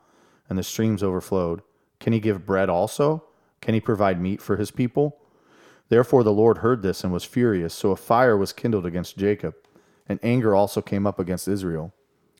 and 0.48 0.58
the 0.58 0.62
streams 0.62 1.02
overflowed. 1.02 1.62
Can 2.00 2.12
he 2.12 2.20
give 2.20 2.46
bread 2.46 2.70
also? 2.70 3.24
Can 3.60 3.74
he 3.74 3.80
provide 3.80 4.20
meat 4.20 4.40
for 4.40 4.56
his 4.56 4.70
people? 4.70 5.18
Therefore 5.88 6.22
the 6.22 6.32
Lord 6.32 6.58
heard 6.58 6.82
this 6.82 7.04
and 7.04 7.12
was 7.12 7.24
furious. 7.24 7.74
So 7.74 7.90
a 7.90 7.96
fire 7.96 8.36
was 8.36 8.52
kindled 8.52 8.86
against 8.86 9.18
Jacob, 9.18 9.54
and 10.08 10.18
anger 10.22 10.54
also 10.54 10.80
came 10.80 11.06
up 11.06 11.18
against 11.18 11.48
Israel, 11.48 11.92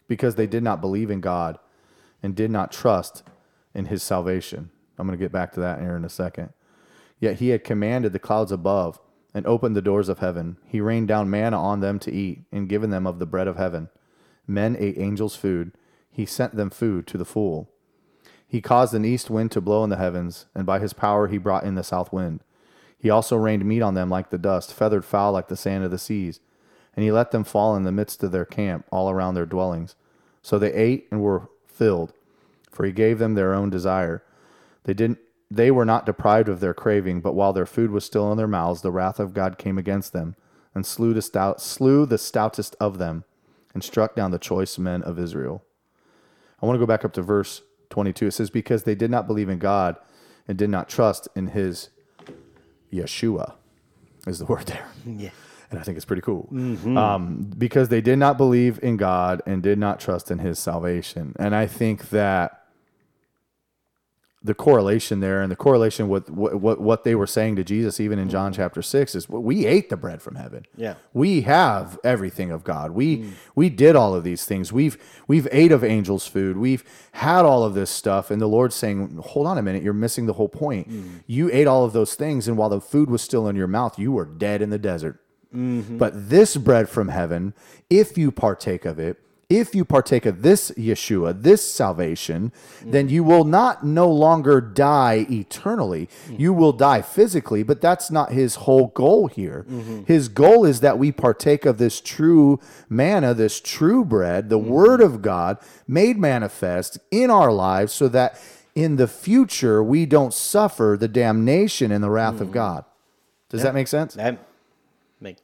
because 0.07 0.37
they 0.37 0.47
did 0.47 0.63
not 0.63 0.81
believe 0.81 1.11
in 1.11 1.21
God 1.21 1.59
and 2.23 2.35
did 2.35 2.51
not 2.51 2.73
trust 2.73 3.23
in 3.75 3.87
his 3.87 4.03
salvation. 4.03 4.71
I'm 4.99 5.07
going 5.07 5.19
to 5.19 5.23
get 5.23 5.33
back 5.33 5.53
to 5.53 5.61
that 5.61 5.81
here 5.81 5.97
in 5.97 6.05
a 6.05 6.09
second. 6.09 6.53
Yet 7.21 7.41
he 7.41 7.51
had 7.51 7.65
commanded 7.65 8.13
the 8.13 8.19
clouds 8.19 8.53
above 8.53 9.01
and 9.35 9.47
opened 9.47 9.77
the 9.77 9.83
doors 9.83 10.09
of 10.09 10.19
heaven. 10.19 10.57
He 10.65 10.81
rained 10.81 11.09
down 11.09 11.31
manna 11.31 11.61
on 11.61 11.81
them 11.81 11.99
to 12.01 12.13
eat 12.13 12.45
and 12.51 12.69
given 12.69 12.91
them 12.91 13.07
of 13.07 13.19
the 13.19 13.27
bread 13.27 13.49
of 13.49 13.57
heaven. 13.57 13.89
Men 14.47 14.77
ate 14.79 14.99
angels' 14.99 15.37
food. 15.37 15.73
He 16.11 16.27
sent 16.27 16.57
them 16.57 16.71
food 16.71 17.07
to 17.09 17.19
the 17.19 17.25
full. 17.25 17.69
He 18.47 18.63
caused 18.63 18.95
an 18.95 19.05
east 19.05 19.29
wind 19.29 19.51
to 19.53 19.61
blow 19.61 19.85
in 19.85 19.91
the 19.91 19.97
heavens, 19.97 20.47
and 20.55 20.65
by 20.65 20.79
his 20.79 20.95
power 20.95 21.29
he 21.29 21.37
brought 21.37 21.65
in 21.65 21.75
the 21.75 21.83
south 21.83 22.13
wind. 22.13 22.41
He 22.99 23.11
also 23.11 23.37
rained 23.37 23.65
meat 23.65 23.83
on 23.83 23.95
them 23.95 24.09
like 24.09 24.31
the 24.31 24.39
dust, 24.39 24.73
feathered 24.73 25.05
fowl 25.05 25.33
like 25.33 25.49
the 25.49 25.57
sand 25.57 25.85
of 25.85 25.91
the 25.91 25.99
seas. 25.99 26.41
And 26.97 27.05
he 27.05 27.13
let 27.13 27.31
them 27.31 27.45
fall 27.45 27.77
in 27.77 27.85
the 27.85 27.93
midst 27.93 28.25
of 28.25 28.33
their 28.33 28.47
camp, 28.47 28.87
all 28.91 29.11
around 29.11 29.35
their 29.35 29.47
dwellings. 29.47 29.95
So 30.43 30.59
they 30.59 30.73
ate 30.73 31.07
and 31.11 31.21
were 31.21 31.49
filled, 31.67 32.15
for 32.73 32.85
he 32.85 32.93
gave 32.93 33.19
them 33.19 33.35
their 33.35 33.55
own 33.55 33.71
desire. 33.71 34.25
They 34.85 34.95
didn't 34.95 35.19
they 35.51 35.71
were 35.71 35.85
not 35.85 36.07
deprived 36.07 36.49
of 36.49 36.61
their 36.61 36.75
craving, 36.75 37.21
but 37.21 37.35
while 37.35 37.53
their 37.53 37.67
food 37.67 37.91
was 37.91 38.05
still 38.05 38.31
in 38.31 38.37
their 38.39 38.47
mouths, 38.47 38.83
the 38.83 38.91
wrath 38.91 39.19
of 39.19 39.35
God 39.35 39.59
came 39.59 39.79
against 39.79 40.13
them, 40.13 40.37
and 40.75 40.85
slew 40.85 41.15
the 41.15 41.23
stout 41.23 41.61
slew 41.61 42.05
the 42.07 42.19
stoutest 42.19 42.77
of 42.79 42.99
them, 42.99 43.25
and 43.75 43.83
struck 43.83 44.15
down 44.15 44.31
the 44.31 44.39
choice 44.39 44.79
men 44.79 45.03
of 45.03 45.19
Israel. 45.19 45.65
I 46.61 46.67
want 46.67 46.77
to 46.77 46.81
go 46.81 46.87
back 46.87 47.05
up 47.05 47.13
to 47.15 47.23
verse 47.23 47.63
22. 47.91 48.27
It 48.27 48.31
says, 48.33 48.51
Because 48.51 48.83
they 48.85 48.95
did 48.95 49.11
not 49.11 49.27
believe 49.27 49.49
in 49.49 49.59
God 49.59 49.97
and 50.47 50.59
did 50.59 50.71
not 50.71 50.89
trust 50.89 51.29
in 51.37 51.49
his 51.49 51.91
Yeshua, 52.93 53.55
is 54.27 54.39
the 54.39 54.45
word 54.47 54.67
there. 54.67 54.87
Yeah. 55.07 55.31
And 55.71 55.79
I 55.79 55.83
think 55.83 55.97
it's 55.97 56.07
pretty 56.07 56.23
cool. 56.23 56.49
Um, 56.97 57.53
because 57.59 57.91
they 57.91 58.01
did 58.01 58.19
not 58.19 58.39
believe 58.39 58.81
in 58.83 58.97
God 58.97 59.43
and 59.45 59.63
did 59.63 59.79
not 59.79 60.01
trust 60.01 60.31
in 60.31 60.39
his 60.39 60.59
salvation. 60.59 61.35
And 61.39 61.55
I 61.55 61.67
think 61.67 62.09
that 62.09 62.63
the 64.43 64.55
correlation 64.55 65.19
there 65.19 65.43
and 65.43 65.51
the 65.51 65.57
correlation 65.57 66.09
with 66.09 66.31
what, 66.31 66.61
what, 66.61 66.81
what 66.81 67.03
they 67.03 67.17
were 67.17 67.27
saying 67.27 67.57
to 67.57 67.65
Jesus, 67.65 67.99
even 67.99 68.19
in 68.19 68.27
mm-hmm. 68.27 68.33
John 68.33 68.53
chapter 68.53 68.83
6, 68.83 69.15
is 69.17 69.29
we 69.29 69.67
ate 69.67 69.91
the 69.91 69.97
bread 69.97 70.23
from 70.23 70.37
heaven. 70.37 70.65
Yeah. 70.77 70.95
We 71.13 71.41
have 71.43 71.99
everything 72.05 72.53
of 72.53 72.63
God. 72.63 72.93
We 72.93 73.19
mm. 73.19 73.33
we 73.57 73.69
did 73.69 73.97
all 73.97 74.15
of 74.15 74.23
these 74.23 74.45
things. 74.45 74.73
We've 74.73 74.97
we've 75.27 75.49
ate 75.51 75.73
of 75.73 75.83
angels' 75.83 76.29
food. 76.29 76.57
We've 76.57 76.85
had 77.13 77.45
all 77.45 77.65
of 77.65 77.75
this 77.75 77.91
stuff. 77.91 78.31
And 78.31 78.41
the 78.41 78.47
Lord's 78.47 78.77
saying, 78.77 79.21
Hold 79.27 79.49
on 79.49 79.59
a 79.59 79.63
minute, 79.63 79.83
you're 79.83 79.93
missing 79.93 80.27
the 80.27 80.35
whole 80.35 80.49
point. 80.49 80.89
Mm. 80.89 81.23
You 81.27 81.51
ate 81.53 81.67
all 81.67 81.85
of 81.85 81.93
those 81.93 82.15
things, 82.15 82.47
and 82.47 82.57
while 82.57 82.69
the 82.69 82.81
food 82.81 83.11
was 83.11 83.23
still 83.23 83.49
in 83.49 83.57
your 83.57 83.67
mouth, 83.67 83.99
you 83.99 84.13
were 84.13 84.25
dead 84.25 84.63
in 84.63 84.71
the 84.71 84.79
desert. 84.79 85.21
Mm-hmm. 85.55 85.99
But 85.99 86.29
this 86.29 86.57
bread 86.57 86.89
from 86.89 87.09
heaven, 87.09 87.55
if 87.89 88.19
you 88.19 88.31
partake 88.31 88.85
of 88.85 88.99
it, 88.99 89.19
if 89.51 89.75
you 89.75 89.83
partake 89.83 90.27
of 90.27 90.43
this 90.43 90.71
Yeshua, 90.73 91.43
this 91.43 91.69
salvation, 91.69 92.53
then 92.85 93.09
you 93.09 93.25
will 93.25 93.45
not 93.45 93.83
no 93.85 94.11
longer 94.11 94.61
die 94.61 95.27
eternally. 95.31 96.09
Hmm. 96.27 96.37
You 96.37 96.53
will 96.53 96.75
die 96.75 97.01
physically, 97.01 97.63
but 97.63 97.81
that's 97.81 98.11
not 98.11 98.33
his 98.33 98.57
whole 98.57 98.89
goal 98.89 99.27
here. 99.27 99.65
Mm-hmm. 99.69 100.03
His 100.05 100.29
goal 100.29 100.67
is 100.67 100.81
that 100.81 100.99
we 100.99 101.13
partake 101.13 101.65
of 101.65 101.79
this 101.79 102.01
true 102.03 102.61
manna, 102.91 103.33
this 103.33 103.59
true 103.59 104.05
bread, 104.05 104.51
the 104.51 104.59
mm-hmm. 104.59 104.69
word 104.69 105.01
of 105.01 105.23
God 105.23 105.57
made 105.87 106.19
manifest 106.19 106.99
in 107.11 107.31
our 107.31 107.51
lives 107.51 107.95
so 107.95 108.07
that 108.09 108.39
in 108.75 108.97
the 108.97 109.09
future 109.09 109.83
we 109.83 110.05
don't 110.05 110.35
suffer 110.35 110.97
the 111.01 111.09
damnation 111.09 111.91
and 111.91 112.05
the 112.05 112.11
wrath 112.11 112.43
of 112.43 112.49
mm-hmm. 112.49 112.53
God. 112.53 112.85
Does 113.49 113.63
that 113.63 113.73
make 113.73 113.89
sense? 113.89 114.13
That 114.13 114.47
make 115.23 115.39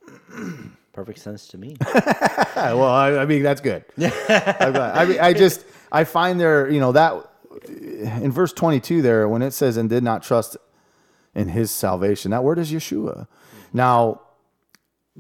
perfect 0.95 1.19
sense 1.19 1.47
to 1.49 1.59
me. 1.59 1.77
Well, 2.57 2.85
I, 2.85 3.19
I 3.19 3.27
mean 3.27 3.43
that's 3.43 3.61
good. 3.61 3.85
I 3.99 5.05
mean, 5.07 5.21
I 5.21 5.33
just 5.35 5.67
I 5.93 6.05
find 6.05 6.41
there, 6.41 6.71
you 6.71 6.81
know, 6.81 6.93
that 6.93 7.29
in 7.69 8.31
verse 8.33 8.53
22 8.53 9.03
there 9.03 9.29
when 9.29 9.43
it 9.43 9.51
says 9.51 9.77
and 9.77 9.91
did 9.91 10.03
not 10.03 10.23
trust 10.23 10.57
in 11.35 11.49
his 11.49 11.71
salvation, 11.71 12.31
that 12.31 12.43
word 12.43 12.59
is 12.59 12.73
Yeshua. 12.73 13.27
Now, 13.73 14.21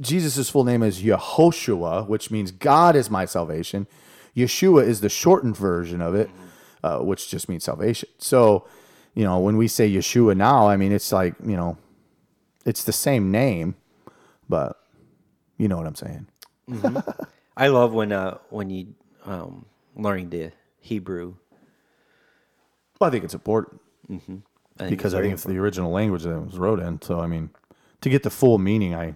Jesus' 0.00 0.48
full 0.48 0.64
name 0.64 0.82
is 0.82 1.02
Yehoshua, 1.02 2.08
which 2.08 2.30
means 2.30 2.50
God 2.50 2.96
is 2.96 3.10
my 3.10 3.24
salvation. 3.24 3.86
Yeshua 4.36 4.86
is 4.86 5.00
the 5.00 5.08
shortened 5.08 5.56
version 5.56 6.00
of 6.00 6.14
it, 6.14 6.30
uh, 6.82 7.00
which 7.00 7.28
just 7.28 7.48
means 7.48 7.64
salvation. 7.64 8.08
So, 8.18 8.66
you 9.14 9.24
know, 9.24 9.38
when 9.38 9.56
we 9.56 9.68
say 9.68 9.90
Yeshua 9.90 10.36
now, 10.36 10.68
I 10.68 10.76
mean 10.76 10.92
it's 10.92 11.12
like 11.12 11.34
you 11.44 11.56
know, 11.56 11.76
it's 12.64 12.84
the 12.84 12.92
same 12.92 13.30
name, 13.30 13.74
but 14.48 14.80
you 15.56 15.68
know 15.68 15.76
what 15.76 15.86
I'm 15.86 15.94
saying. 15.94 16.26
I 17.56 17.68
love 17.68 17.92
when 17.92 18.12
uh 18.12 18.38
when 18.50 18.70
you 18.70 18.94
um 19.24 19.66
learning 19.96 20.30
the 20.30 20.52
Hebrew. 20.80 21.34
Well, 22.98 23.08
I 23.08 23.10
think 23.10 23.24
it's 23.24 23.34
important. 23.34 23.80
I 24.10 24.16
think 24.18 24.90
because 24.90 25.12
it's 25.12 25.18
I 25.18 25.22
think 25.22 25.34
it's 25.34 25.44
the 25.44 25.58
original 25.58 25.90
language 25.90 26.22
that 26.24 26.34
it 26.34 26.44
was 26.44 26.58
wrote 26.58 26.80
in. 26.80 27.00
So 27.02 27.20
I 27.20 27.26
mean, 27.26 27.50
to 28.00 28.08
get 28.08 28.22
the 28.22 28.30
full 28.30 28.58
meaning, 28.58 28.94
I 28.94 29.14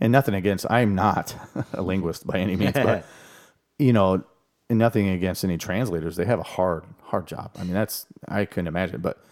and 0.00 0.12
nothing 0.12 0.34
against. 0.34 0.66
I'm 0.70 0.94
not 0.94 1.34
a 1.72 1.82
linguist 1.82 2.26
by 2.26 2.38
any 2.38 2.56
means, 2.56 2.72
but 2.72 3.04
you 3.78 3.92
know, 3.92 4.24
and 4.68 4.78
nothing 4.78 5.08
against 5.08 5.44
any 5.44 5.58
translators. 5.58 6.16
They 6.16 6.24
have 6.24 6.40
a 6.40 6.44
hard, 6.44 6.84
hard 7.02 7.26
job. 7.26 7.52
I 7.58 7.64
mean, 7.64 7.74
that's 7.74 8.06
I 8.26 8.44
couldn't 8.44 8.68
imagine. 8.68 9.00
But 9.00 9.22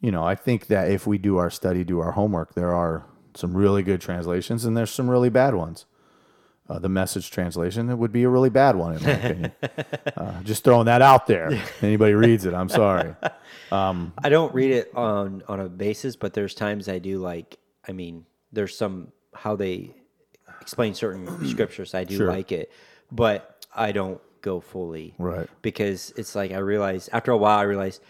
you 0.00 0.10
know, 0.10 0.24
I 0.24 0.34
think 0.34 0.66
that 0.68 0.90
if 0.90 1.06
we 1.06 1.18
do 1.18 1.36
our 1.36 1.50
study, 1.50 1.84
do 1.84 2.00
our 2.00 2.12
homework, 2.12 2.54
there 2.54 2.74
are 2.74 3.04
some 3.38 3.56
really 3.56 3.82
good 3.84 4.00
translations, 4.00 4.64
and 4.64 4.76
there's 4.76 4.90
some 4.90 5.08
really 5.08 5.28
bad 5.28 5.54
ones. 5.54 5.86
Uh, 6.68 6.78
the 6.78 6.88
message 6.88 7.30
translation 7.30 7.88
it 7.88 7.96
would 7.96 8.12
be 8.12 8.24
a 8.24 8.28
really 8.28 8.50
bad 8.50 8.76
one 8.76 8.94
in 8.96 9.02
my 9.02 9.10
opinion. 9.10 9.52
Uh, 10.16 10.42
just 10.42 10.64
throwing 10.64 10.86
that 10.86 11.00
out 11.00 11.26
there. 11.28 11.48
Anybody 11.82 12.12
reads 12.14 12.44
it, 12.44 12.52
I'm 12.52 12.68
sorry. 12.68 13.14
I 13.70 14.28
don't 14.28 14.52
read 14.52 14.72
it 14.72 14.90
on 14.94 15.42
on 15.48 15.60
a 15.60 15.68
basis, 15.68 16.16
but 16.16 16.32
there's 16.34 16.54
times 16.54 16.88
I 16.88 16.98
do 16.98 17.18
like. 17.18 17.56
I 17.86 17.92
mean, 17.92 18.26
there's 18.52 18.76
some 18.76 19.12
how 19.34 19.54
they 19.56 19.94
explain 20.60 20.94
certain 20.94 21.46
scriptures. 21.52 21.94
I 21.94 22.02
do 22.04 22.16
Sure. 22.16 22.26
like 22.28 22.50
it, 22.52 22.72
but 23.12 23.64
I 23.74 23.92
don't 23.92 24.20
go 24.42 24.60
fully 24.60 25.14
Right. 25.18 25.48
because 25.62 26.12
it's 26.16 26.34
like 26.34 26.50
I 26.52 26.58
realized 26.58 27.08
after 27.12 27.30
a 27.30 27.36
while 27.36 27.58
I 27.58 27.62
realized 27.62 28.02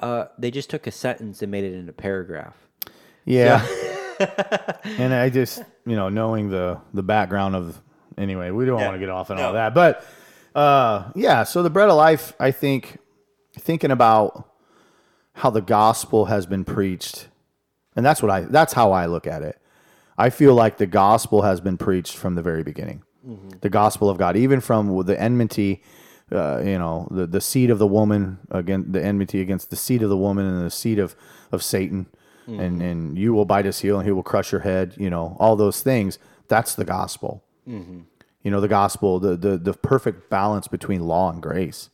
uh, 0.00 0.24
they 0.38 0.50
just 0.50 0.68
took 0.68 0.86
a 0.86 0.90
sentence 0.90 1.42
and 1.42 1.50
made 1.50 1.64
it 1.64 1.72
into 1.74 1.90
a 1.90 1.94
paragraph. 1.94 2.56
Yeah. 3.24 3.64
and 4.84 5.14
I 5.14 5.30
just, 5.30 5.62
you 5.86 5.96
know, 5.96 6.08
knowing 6.08 6.50
the 6.50 6.80
the 6.94 7.02
background 7.02 7.56
of 7.56 7.80
anyway, 8.16 8.50
we 8.50 8.64
don't 8.66 8.80
want 8.80 8.94
to 8.94 8.98
get 8.98 9.08
off 9.08 9.30
on 9.30 9.40
all 9.40 9.54
that. 9.54 9.74
But 9.74 10.04
uh 10.54 11.10
yeah, 11.14 11.44
so 11.44 11.62
the 11.62 11.70
bread 11.70 11.88
of 11.88 11.96
life, 11.96 12.34
I 12.38 12.50
think 12.50 12.98
thinking 13.58 13.90
about 13.90 14.48
how 15.34 15.50
the 15.50 15.62
gospel 15.62 16.26
has 16.26 16.46
been 16.46 16.64
preached. 16.64 17.28
And 17.96 18.04
that's 18.04 18.22
what 18.22 18.30
I 18.30 18.42
that's 18.42 18.72
how 18.72 18.92
I 18.92 19.06
look 19.06 19.26
at 19.26 19.42
it. 19.42 19.58
I 20.16 20.30
feel 20.30 20.54
like 20.54 20.76
the 20.76 20.86
gospel 20.86 21.42
has 21.42 21.60
been 21.60 21.78
preached 21.78 22.16
from 22.16 22.34
the 22.34 22.42
very 22.42 22.62
beginning. 22.62 23.02
The 23.60 23.70
gospel 23.70 24.10
of 24.10 24.18
God, 24.18 24.36
even 24.36 24.60
from 24.60 25.04
the 25.06 25.18
enmity 25.20 25.82
uh, 26.32 26.62
you 26.64 26.78
know, 26.78 27.08
the, 27.10 27.26
the 27.26 27.40
seed 27.40 27.70
of 27.70 27.78
the 27.78 27.86
woman 27.86 28.38
against 28.50 28.92
the 28.92 29.02
enmity 29.02 29.40
against 29.40 29.70
the 29.70 29.76
seed 29.76 30.02
of 30.02 30.08
the 30.08 30.16
woman 30.16 30.46
and 30.46 30.64
the 30.64 30.70
seed 30.70 30.98
of, 30.98 31.14
of 31.50 31.62
Satan, 31.62 32.06
and, 32.46 32.82
and 32.82 33.18
you 33.18 33.32
will 33.32 33.44
bite 33.44 33.64
his 33.64 33.80
heel 33.80 33.98
and 33.98 34.06
he 34.06 34.12
will 34.12 34.22
crush 34.22 34.52
your 34.52 34.62
head, 34.62 34.94
you 34.96 35.10
know, 35.10 35.36
all 35.38 35.56
those 35.56 35.82
things. 35.82 36.18
That's 36.48 36.74
the 36.74 36.84
gospel. 36.84 37.42
You 38.42 38.50
know, 38.50 38.60
the 38.60 38.68
gospel, 38.68 39.20
the, 39.20 39.36
the, 39.36 39.56
the 39.56 39.72
perfect 39.74 40.28
balance 40.28 40.66
between 40.66 41.06
law 41.06 41.30
and 41.30 41.40
grace, 41.40 41.90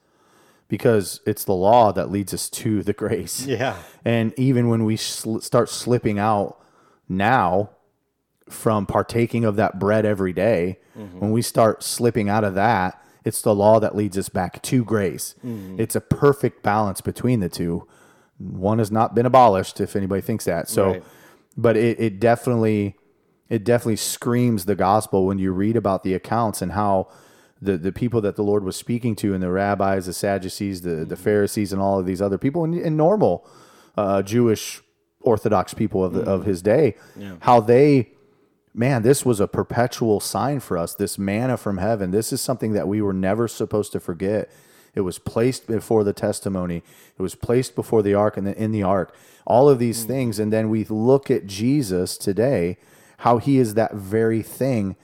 because 0.69 1.21
it's 1.26 1.45
the 1.45 1.55
law 1.55 1.93
that 1.93 2.11
leads 2.11 2.33
us 2.33 2.49
to 2.50 2.83
the 2.83 2.93
grace. 2.95 3.47
Yeah. 3.47 3.76
And 4.05 4.33
even 4.38 4.69
when 4.69 4.85
we 4.85 4.97
sl- 4.97 5.40
start 5.40 5.69
slipping 5.69 6.19
out 6.19 6.59
now, 7.09 7.71
from 8.49 8.87
partaking 8.87 9.45
of 9.45 9.57
that 9.57 9.78
bread 9.78 10.05
every 10.07 10.33
day, 10.33 10.78
when 11.19 11.31
we 11.31 11.43
start 11.43 11.83
slipping 11.85 12.28
out 12.28 12.43
of 12.45 12.55
that, 12.55 13.00
it's 13.25 13.43
the 13.43 13.55
law 13.55 13.78
that 13.78 13.95
leads 13.95 14.17
us 14.19 14.28
back 14.28 14.62
to 14.62 14.85
grace. 14.85 15.35
Mm-hmm. 15.45 15.78
It's 15.78 15.95
a 15.95 16.00
perfect 16.00 16.62
balance 16.62 17.00
between 17.00 17.40
the 17.40 17.49
two. 17.49 17.87
One 18.38 18.78
has 18.78 18.90
not 18.90 19.14
been 19.14 19.26
abolished, 19.26 19.80
if 19.80 19.97
anybody 19.97 20.21
thinks 20.23 20.45
that. 20.45 20.68
So, 20.68 20.92
Right. 20.92 21.02
but 21.57 21.76
it, 21.76 21.99
it 22.00 22.21
definitely 22.21 22.95
it 23.49 23.64
definitely 23.64 23.97
screams 23.97 24.66
the 24.66 24.75
gospel 24.75 25.26
when 25.26 25.38
you 25.38 25.52
read 25.52 25.75
about 25.76 26.02
the 26.02 26.12
accounts 26.14 26.61
and 26.61 26.73
how 26.73 27.09
the, 27.62 27.78
the 27.78 27.90
people 27.92 28.21
that 28.21 28.37
the 28.37 28.42
Lord 28.42 28.62
was 28.62 28.76
speaking 28.76 29.16
to 29.16 29.33
and 29.35 29.42
the 29.42 29.50
rabbis, 29.50 30.04
the 30.07 30.12
Sadducees, 30.12 30.83
the, 30.83 31.04
the 31.07 31.16
Pharisees, 31.16 31.73
and 31.73 31.80
all 31.80 31.99
of 31.99 32.04
these 32.07 32.21
other 32.21 32.37
people 32.38 32.62
and, 32.62 32.75
and 32.75 32.97
normal 32.97 33.49
uh, 33.97 34.21
Jewish 34.23 34.83
Orthodox 35.23 35.73
people 35.75 36.04
of, 36.04 36.12
the, 36.12 36.21
of 36.23 36.45
his 36.45 36.61
day, 36.62 36.95
how 37.40 37.61
they, 37.61 38.11
man, 38.75 39.02
this 39.02 39.25
was 39.25 39.40
a 39.40 39.49
perpetual 39.49 40.21
sign 40.21 40.61
for 40.61 40.76
us, 40.78 40.95
this 40.95 41.18
manna 41.18 41.57
from 41.57 41.78
heaven. 41.78 42.11
This 42.12 42.33
is 42.33 42.40
something 42.40 42.75
that 42.75 42.87
we 42.87 43.00
were 43.02 43.14
never 43.14 43.49
supposed 43.49 43.92
to 43.92 43.99
forget. 44.00 44.50
It 44.99 45.02
was 45.02 45.21
placed 45.21 45.69
before 45.69 46.02
the 46.02 46.12
testimony. 46.12 46.83
It 47.17 47.23
was 47.23 47.37
placed 47.37 47.76
before 47.76 48.02
the 48.02 48.14
ark 48.14 48.37
and 48.37 48.45
then 48.45 48.55
in 48.55 48.73
the 48.73 48.83
ark. 48.83 49.14
All 49.47 49.69
of 49.69 49.78
these 49.78 50.02
hmm. 50.02 50.09
things. 50.09 50.38
And 50.40 50.52
then 50.52 50.69
we 50.69 50.85
look 50.85 51.31
at 51.31 51.47
Jesus 51.47 52.19
today, 52.19 52.78
how 53.19 53.38
he 53.38 53.59
is 53.59 53.75
that 53.75 53.95
very 53.95 54.43
thing 54.43 54.97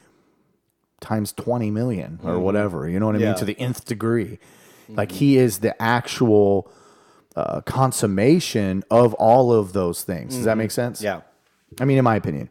times 1.01 1.33
20 1.33 1.71
million 1.71 2.19
or 2.25 2.35
hmm. 2.35 2.43
whatever. 2.43 2.89
You 2.89 2.99
know 2.99 3.07
what 3.07 3.15
I 3.15 3.21
Yeah. 3.21 3.27
mean? 3.27 3.37
To 3.37 3.45
the 3.45 3.59
nth 3.61 3.85
degree. 3.85 4.41
Hmm. 4.89 4.97
Like 4.97 5.13
he 5.13 5.37
is 5.37 5.61
the 5.61 5.81
actual 5.81 6.69
uh, 7.37 7.61
consummation 7.61 8.83
of 8.91 9.15
all 9.15 9.53
of 9.53 9.75
those 9.75 10.03
things. 10.03 10.35
Does 10.35 10.45
that 10.45 10.59
make 10.59 10.73
sense? 10.73 11.01
Yeah. 11.01 11.21
I 11.81 11.85
mean, 11.85 11.99
in 11.99 12.05
my 12.05 12.17
opinion. 12.17 12.49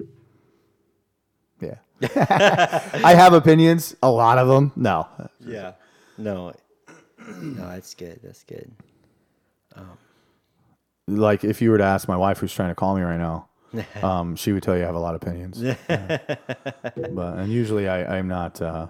Yeah. 1.59 1.75
I 3.03 3.15
have 3.15 3.33
opinions, 3.33 3.97
a 4.01 4.09
lot 4.09 4.37
of 4.37 4.47
them. 4.47 4.71
No. 4.77 5.07
Yeah. 5.41 5.73
No. 6.17 6.53
No, 7.27 7.67
that's 7.67 7.93
good. 7.93 8.19
That's 8.23 8.43
good. 8.43 8.71
Like 11.07 11.43
if 11.43 11.61
you 11.61 11.71
were 11.71 11.77
to 11.77 11.83
ask 11.83 12.07
my 12.07 12.15
wife 12.15 12.39
who's 12.39 12.53
trying 12.53 12.69
to 12.69 12.75
call 12.75 12.95
me 12.95 13.01
right 13.01 13.17
now, 13.17 13.47
um, 14.01 14.35
she 14.35 14.51
would 14.51 14.63
tell 14.63 14.75
you 14.75 14.83
I 14.83 14.85
have 14.85 14.95
a 14.95 14.99
lot 14.99 15.15
of 15.15 15.23
opinions. 15.23 15.61
But 16.95 17.37
and 17.37 17.51
usually 17.51 17.87
I, 17.87 18.17
I'm 18.17 18.27
not 18.27 18.61
uh, 18.61 18.87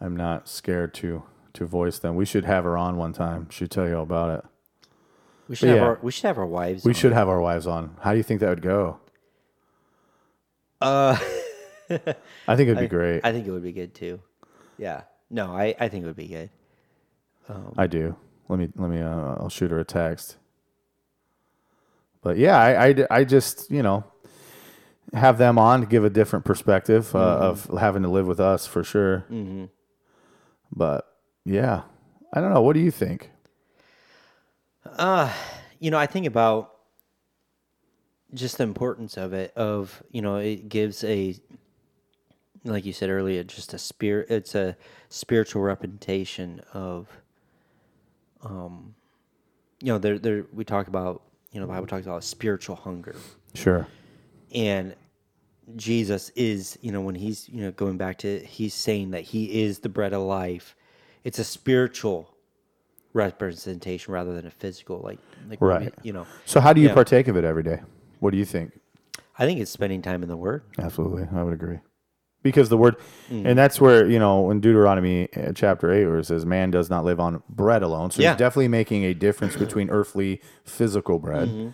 I'm 0.00 0.16
not 0.16 0.48
scared 0.48 0.94
to 0.94 1.22
to 1.54 1.66
voice 1.66 1.98
them. 1.98 2.16
We 2.16 2.24
should 2.24 2.44
have 2.44 2.64
her 2.64 2.76
on 2.76 2.96
one 2.96 3.12
time. 3.12 3.48
She'd 3.50 3.70
tell 3.70 3.88
you 3.88 3.96
all 3.96 4.02
about 4.02 4.38
it. 4.38 4.44
We 5.48 5.56
should 5.56 5.68
have 5.68 5.78
yeah. 5.78 5.84
our 5.84 5.98
we 6.02 6.12
should 6.12 6.24
have 6.24 6.38
our 6.38 6.46
wives. 6.46 6.84
We 6.84 6.90
on. 6.90 6.94
should 6.94 7.12
have 7.12 7.28
our 7.28 7.40
wives 7.40 7.66
on. 7.66 7.96
How 8.00 8.12
do 8.12 8.18
you 8.18 8.22
think 8.22 8.40
that 8.40 8.48
would 8.48 8.62
go? 8.62 8.98
Uh, 10.80 11.16
I 11.88 12.56
think 12.56 12.68
it'd 12.68 12.78
be 12.78 12.88
great. 12.96 13.20
I 13.24 13.32
think 13.32 13.46
it 13.46 13.50
would 13.50 13.62
be 13.62 13.72
good 13.72 13.94
too. 13.94 14.20
Yeah. 14.78 15.02
No, 15.30 15.56
I 15.56 15.74
I 15.78 15.88
think 15.88 16.04
it 16.04 16.06
would 16.06 16.16
be 16.16 16.28
good. 16.28 16.50
I 17.76 17.86
do. 17.86 18.16
Let 18.48 18.58
me 18.58 18.68
let 18.76 18.90
me. 18.90 19.00
Uh, 19.00 19.36
I'll 19.38 19.48
shoot 19.48 19.70
her 19.70 19.78
a 19.78 19.84
text. 19.84 20.36
But 22.22 22.38
yeah, 22.38 22.58
I, 22.58 22.86
I, 22.88 23.06
I 23.10 23.24
just 23.24 23.70
you 23.70 23.82
know 23.82 24.04
have 25.12 25.38
them 25.38 25.58
on 25.58 25.80
to 25.80 25.86
give 25.86 26.04
a 26.04 26.10
different 26.10 26.44
perspective 26.44 27.14
uh, 27.14 27.18
of 27.18 27.70
having 27.78 28.02
to 28.02 28.08
live 28.08 28.26
with 28.26 28.40
us 28.40 28.66
for 28.66 28.82
sure. 28.82 29.24
Mm-hmm. 29.30 29.66
But 30.72 31.06
yeah, 31.44 31.82
I 32.32 32.40
don't 32.40 32.52
know. 32.52 32.62
What 32.62 32.74
do 32.74 32.80
you 32.80 32.90
think? 32.90 33.30
you 35.80 35.90
know, 35.90 35.98
I 35.98 36.06
think 36.06 36.26
about 36.26 36.72
just 38.34 38.58
the 38.58 38.64
importance 38.64 39.16
of 39.16 39.32
it. 39.32 39.52
Of 39.56 40.02
you 40.10 40.22
know, 40.22 40.36
it 40.36 40.68
gives 40.68 41.04
a, 41.04 41.36
like 42.64 42.84
you 42.84 42.92
said 42.92 43.10
earlier, 43.10 43.44
just 43.44 43.74
a 43.74 43.78
spirit. 43.78 44.30
It's 44.30 44.54
a 44.54 44.76
spiritual 45.08 45.62
representation 45.62 46.60
of, 46.72 47.08
um, 48.42 48.94
you 49.80 49.88
know, 49.88 49.98
there 49.98 50.18
there 50.18 50.46
we 50.52 50.64
talk 50.64 50.88
about 50.88 51.22
you 51.52 51.60
know 51.60 51.66
the 51.66 51.72
Bible 51.72 51.86
talks 51.86 52.06
about 52.06 52.24
spiritual 52.24 52.76
hunger, 52.76 53.14
Sure. 53.54 53.86
and 54.54 54.94
Jesus 55.76 56.30
is 56.36 56.78
you 56.80 56.92
know 56.92 57.00
when 57.00 57.14
he's 57.14 57.48
you 57.48 57.60
know 57.62 57.72
going 57.72 57.96
back 57.96 58.18
to 58.18 58.38
he's 58.40 58.74
saying 58.74 59.10
that 59.10 59.22
he 59.22 59.62
is 59.62 59.80
the 59.80 59.88
bread 59.88 60.12
of 60.12 60.22
life. 60.22 60.74
It's 61.24 61.38
a 61.38 61.44
spiritual 61.44 62.32
representation 63.12 64.12
rather 64.12 64.34
than 64.34 64.46
a 64.46 64.50
physical 64.50 65.00
like 65.00 65.18
like 65.48 65.60
Right. 65.60 65.92
you 66.02 66.12
know 66.12 66.26
So 66.44 66.60
how 66.60 66.72
do 66.72 66.80
you 66.80 66.88
Yeah. 66.88 66.94
partake 66.94 67.28
of 67.28 67.36
it 67.36 67.44
every 67.44 67.62
day? 67.62 67.80
What 68.20 68.30
do 68.30 68.36
you 68.38 68.44
think? 68.44 68.78
I 69.38 69.44
think 69.46 69.60
it's 69.60 69.70
spending 69.70 70.02
time 70.02 70.22
in 70.22 70.28
the 70.28 70.36
Word. 70.36 70.62
Absolutely, 70.78 71.26
I 71.34 71.42
would 71.42 71.52
agree. 71.52 71.78
Because 72.50 72.68
the 72.68 72.76
word, 72.76 72.96
Mm. 73.30 73.44
and 73.44 73.58
that's 73.58 73.80
where 73.80 74.06
you 74.06 74.18
know 74.18 74.50
in 74.50 74.60
Deuteronomy 74.60 75.28
uh, 75.36 75.52
chapter 75.52 75.90
eight, 75.92 76.06
where 76.06 76.18
it 76.18 76.26
says, 76.26 76.46
"Man 76.46 76.70
does 76.70 76.88
not 76.88 77.04
live 77.04 77.18
on 77.20 77.42
bread 77.48 77.82
alone." 77.82 78.10
So 78.10 78.22
Yeah. 78.22 78.30
he's 78.32 78.38
definitely 78.38 78.68
making 78.68 79.04
a 79.04 79.14
difference 79.14 79.56
between 79.56 79.90
earthly, 79.90 80.40
physical 80.64 81.18
bread, 81.18 81.48
Mm-hmm. 81.48 81.68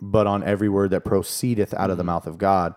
but 0.00 0.26
on 0.26 0.42
every 0.42 0.68
word 0.68 0.90
that 0.90 1.04
proceedeth 1.04 1.74
out 1.74 1.90
of 1.90 1.96
the 1.98 2.04
mouth 2.04 2.26
of 2.26 2.38
God. 2.38 2.74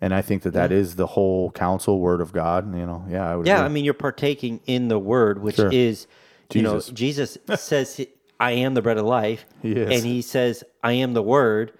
And 0.00 0.12
I 0.12 0.20
think 0.20 0.42
that 0.42 0.52
that 0.54 0.72
is 0.72 0.96
the 0.96 1.06
whole 1.06 1.50
counsel 1.52 2.00
word 2.00 2.20
of 2.20 2.32
God. 2.32 2.74
You 2.76 2.84
know, 2.86 3.04
yeah, 3.08 3.30
I 3.30 3.36
would. 3.36 3.46
Yeah, 3.46 3.56
agree. 3.58 3.64
I 3.66 3.68
mean 3.68 3.84
you're 3.84 3.94
partaking 3.94 4.60
in 4.66 4.88
the 4.88 4.98
Word, 4.98 5.40
which 5.42 5.56
Sure. 5.56 5.70
is 5.72 6.06
you 6.52 6.60
know 6.62 6.74
Jesus. 6.80 6.92
Jesus 6.92 7.38
says 7.62 8.00
I 8.40 8.50
am 8.52 8.74
the 8.74 8.82
bread 8.82 8.98
of 8.98 9.06
life, 9.06 9.46
He 9.62 9.72
is. 9.72 9.88
and 9.90 10.04
he 10.04 10.20
says 10.20 10.64
I 10.82 10.92
am 10.94 11.14
the 11.14 11.22
Word. 11.22 11.72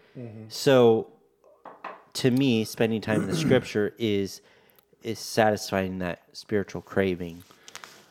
So 0.48 1.08
to 2.14 2.30
me, 2.30 2.64
spending 2.64 3.00
time 3.00 3.22
in 3.22 3.26
the 3.28 3.35
Scripture 3.44 3.94
is 3.98 4.40
is 5.03 5.19
satisfying 5.19 5.99
that 5.99 6.23
spiritual 6.33 6.83
craving. 6.83 7.43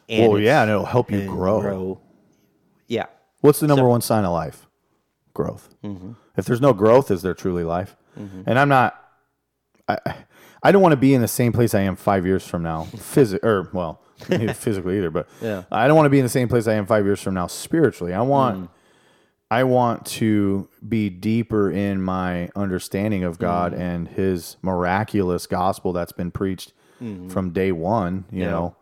And 0.10 0.32
well, 0.32 0.40
yeah, 0.42 0.62
and 0.62 0.70
it'll 0.72 0.86
help 0.86 1.12
you 1.12 1.20
and 1.22 1.30
grow. 1.30 2.02
Yeah. 2.88 3.06
What's 3.40 3.60
the 3.60 3.68
number 3.68 3.88
one 3.88 4.02
sign 4.02 4.26
of 4.26 4.34
life? 4.34 4.68
Growth. 5.34 5.74
Mm-hmm. 5.84 6.12
If 6.38 6.46
there's 6.46 6.62
no 6.62 6.74
growth, 6.74 7.10
is 7.12 7.22
there 7.22 7.34
truly 7.34 7.64
life? 7.64 7.96
And 8.18 8.60
I'm 8.60 8.68
not. 8.70 8.98
I 9.88 9.98
I 10.62 10.72
don't 10.72 10.82
want 10.82 10.92
to 10.92 10.98
be 10.98 11.14
in 11.14 11.22
the 11.22 11.28
same 11.28 11.54
place 11.54 11.74
I 11.74 11.82
am 11.82 11.96
five 11.96 12.26
years 12.26 12.46
from 12.46 12.62
now, 12.62 12.84
physic 12.84 13.44
or 13.44 13.70
well, 13.74 14.02
physically 14.20 14.98
either. 14.98 15.10
But 15.10 15.28
Yeah. 15.42 15.64
I 15.72 15.88
don't 15.88 15.96
want 15.96 16.06
to 16.06 16.10
be 16.12 16.20
in 16.20 16.26
the 16.26 16.30
same 16.30 16.48
place 16.50 16.68
I 16.68 16.74
am 16.74 16.86
five 16.86 17.06
years 17.06 17.22
from 17.22 17.34
now 17.34 17.48
spiritually. 17.48 18.14
I 18.14 18.22
want. 18.22 18.66
Mm. 18.66 18.70
I 19.50 19.66
want 19.66 20.06
to 20.06 20.70
be 20.88 21.10
deeper 21.10 21.70
in 21.70 22.02
my 22.02 22.50
understanding 22.56 23.26
of 23.26 23.38
God 23.38 23.74
Mm. 23.74 23.80
and 23.80 24.08
His 24.08 24.56
miraculous 24.62 25.46
gospel 25.46 25.92
that's 25.92 26.14
been 26.14 26.32
preached 26.32 26.72
Mm-hmm. 27.02 27.30
from 27.30 27.52
day 27.52 27.72
one. 27.72 28.26
You 28.32 28.46
know, 28.46 28.76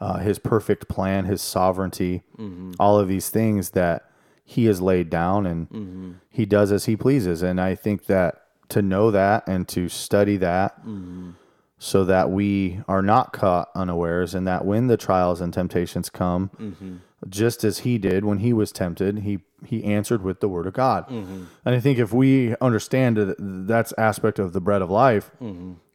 uh, 0.00 0.18
His 0.18 0.38
perfect 0.38 0.88
plan, 0.88 1.24
His 1.24 1.42
sovereignty, 1.42 2.22
Mm-hmm. 2.38 2.72
all 2.78 2.98
of 2.98 3.08
these 3.08 3.30
things 3.30 3.70
that 3.70 4.10
He 4.44 4.66
has 4.66 4.80
laid 4.80 5.08
down, 5.10 5.46
and 5.46 5.68
Mm-hmm. 5.70 6.12
He 6.30 6.44
does 6.46 6.70
as 6.72 6.84
He 6.84 6.96
pleases. 6.96 7.42
And 7.42 7.60
I 7.60 7.74
think 7.74 8.06
that 8.06 8.42
to 8.70 8.80
know 8.82 9.10
that 9.10 9.46
and 9.48 9.66
to 9.68 9.88
study 9.88 10.36
that, 10.38 10.78
Mm-hmm. 10.80 11.30
so 11.78 12.04
that 12.04 12.30
we 12.30 12.80
are 12.88 13.02
not 13.02 13.32
caught 13.32 13.68
unawares, 13.74 14.34
and 14.34 14.46
that 14.46 14.64
when 14.64 14.86
the 14.86 14.96
trials 14.96 15.40
and 15.40 15.52
temptations 15.52 16.08
come, 16.10 16.50
Mm-hmm. 16.60 16.96
just 17.28 17.64
as 17.64 17.78
he 17.80 17.96
did 17.98 18.24
when 18.24 18.38
he 18.38 18.52
was 18.52 18.70
tempted, 18.72 19.18
he 19.20 19.38
he 19.64 19.82
answered 19.84 20.22
with 20.22 20.40
the 20.40 20.48
word 20.48 20.66
of 20.66 20.74
God. 20.74 21.08
Mm-hmm. 21.08 21.44
And 21.64 21.74
I 21.74 21.80
think 21.80 21.98
if 21.98 22.12
we 22.12 22.54
understand 22.60 23.16
that 23.16 23.36
that's 23.66 23.94
aspect 23.96 24.38
of 24.38 24.52
the 24.52 24.60
bread 24.60 24.82
of 24.82 24.90
life, 24.90 25.30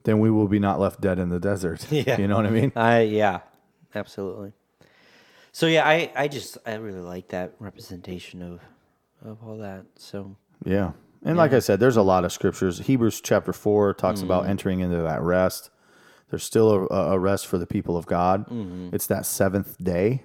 then 0.03 0.19
we 0.19 0.29
will 0.31 0.47
be 0.47 0.59
not 0.59 0.79
left 0.79 1.01
dead 1.01 1.19
in 1.19 1.29
the 1.29 1.39
desert. 1.39 1.81
Mm-hmm. 1.81 1.95
Yeah. 2.09 2.19
You 2.21 2.27
know 2.27 2.35
what 2.37 2.45
I 2.45 2.49
mean? 2.51 2.71
I 2.75 3.01
yeah, 3.01 3.39
absolutely. 3.95 4.53
So 5.51 5.65
yeah, 5.67 5.87
I 5.87 6.11
I 6.15 6.27
just 6.27 6.57
I 6.65 6.75
really 6.75 7.01
like 7.01 7.29
that 7.29 7.53
representation 7.59 8.41
of 8.41 8.59
of 9.23 9.37
all 9.43 9.57
that. 9.57 9.85
So 9.97 10.35
Yeah. 10.65 10.91
And 11.25 11.35
like 11.37 11.51
I 11.51 11.59
said, 11.59 11.81
there's 11.81 11.97
a 11.97 12.01
lot 12.01 12.23
of 12.23 12.31
scriptures. 12.31 12.79
Hebrews 12.79 13.19
chapter 13.19 13.51
4 13.51 13.93
talks 13.95 14.21
about 14.21 14.43
Mm-hmm. 14.43 14.51
entering 14.51 14.79
into 14.79 15.01
that 15.01 15.21
rest. 15.21 15.69
There's 16.29 16.45
still 16.45 16.87
a, 16.89 17.11
a 17.15 17.19
rest 17.19 17.45
for 17.47 17.57
the 17.57 17.67
people 17.67 17.97
of 17.97 18.05
God. 18.05 18.45
Mm-hmm. 18.47 18.95
It's 18.95 19.07
that 19.07 19.25
seventh 19.25 19.75
day. 19.83 20.23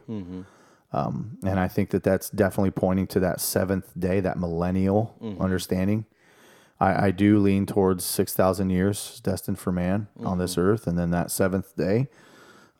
Um, 0.92 1.38
and 1.44 1.58
I 1.58 1.66
think 1.66 1.90
that 1.90 2.04
that's 2.04 2.30
definitely 2.30 2.70
pointing 2.70 3.08
to 3.08 3.20
that 3.20 3.40
seventh 3.40 3.90
day, 3.98 4.20
that 4.20 4.38
millennial 4.38 5.16
Mm-hmm. 5.20 5.42
understanding. 5.42 6.04
I, 6.80 7.06
I 7.06 7.10
do 7.12 7.38
lean 7.38 7.66
towards 7.66 8.04
6,000 8.04 8.70
years 8.70 9.20
destined 9.22 9.58
for 9.58 9.72
man 9.72 10.08
on 10.18 10.24
Mm-hmm. 10.32 10.40
this 10.40 10.58
earth. 10.58 10.86
And 10.86 10.98
then 10.98 11.10
that 11.10 11.30
seventh 11.30 11.76
day, 11.76 12.08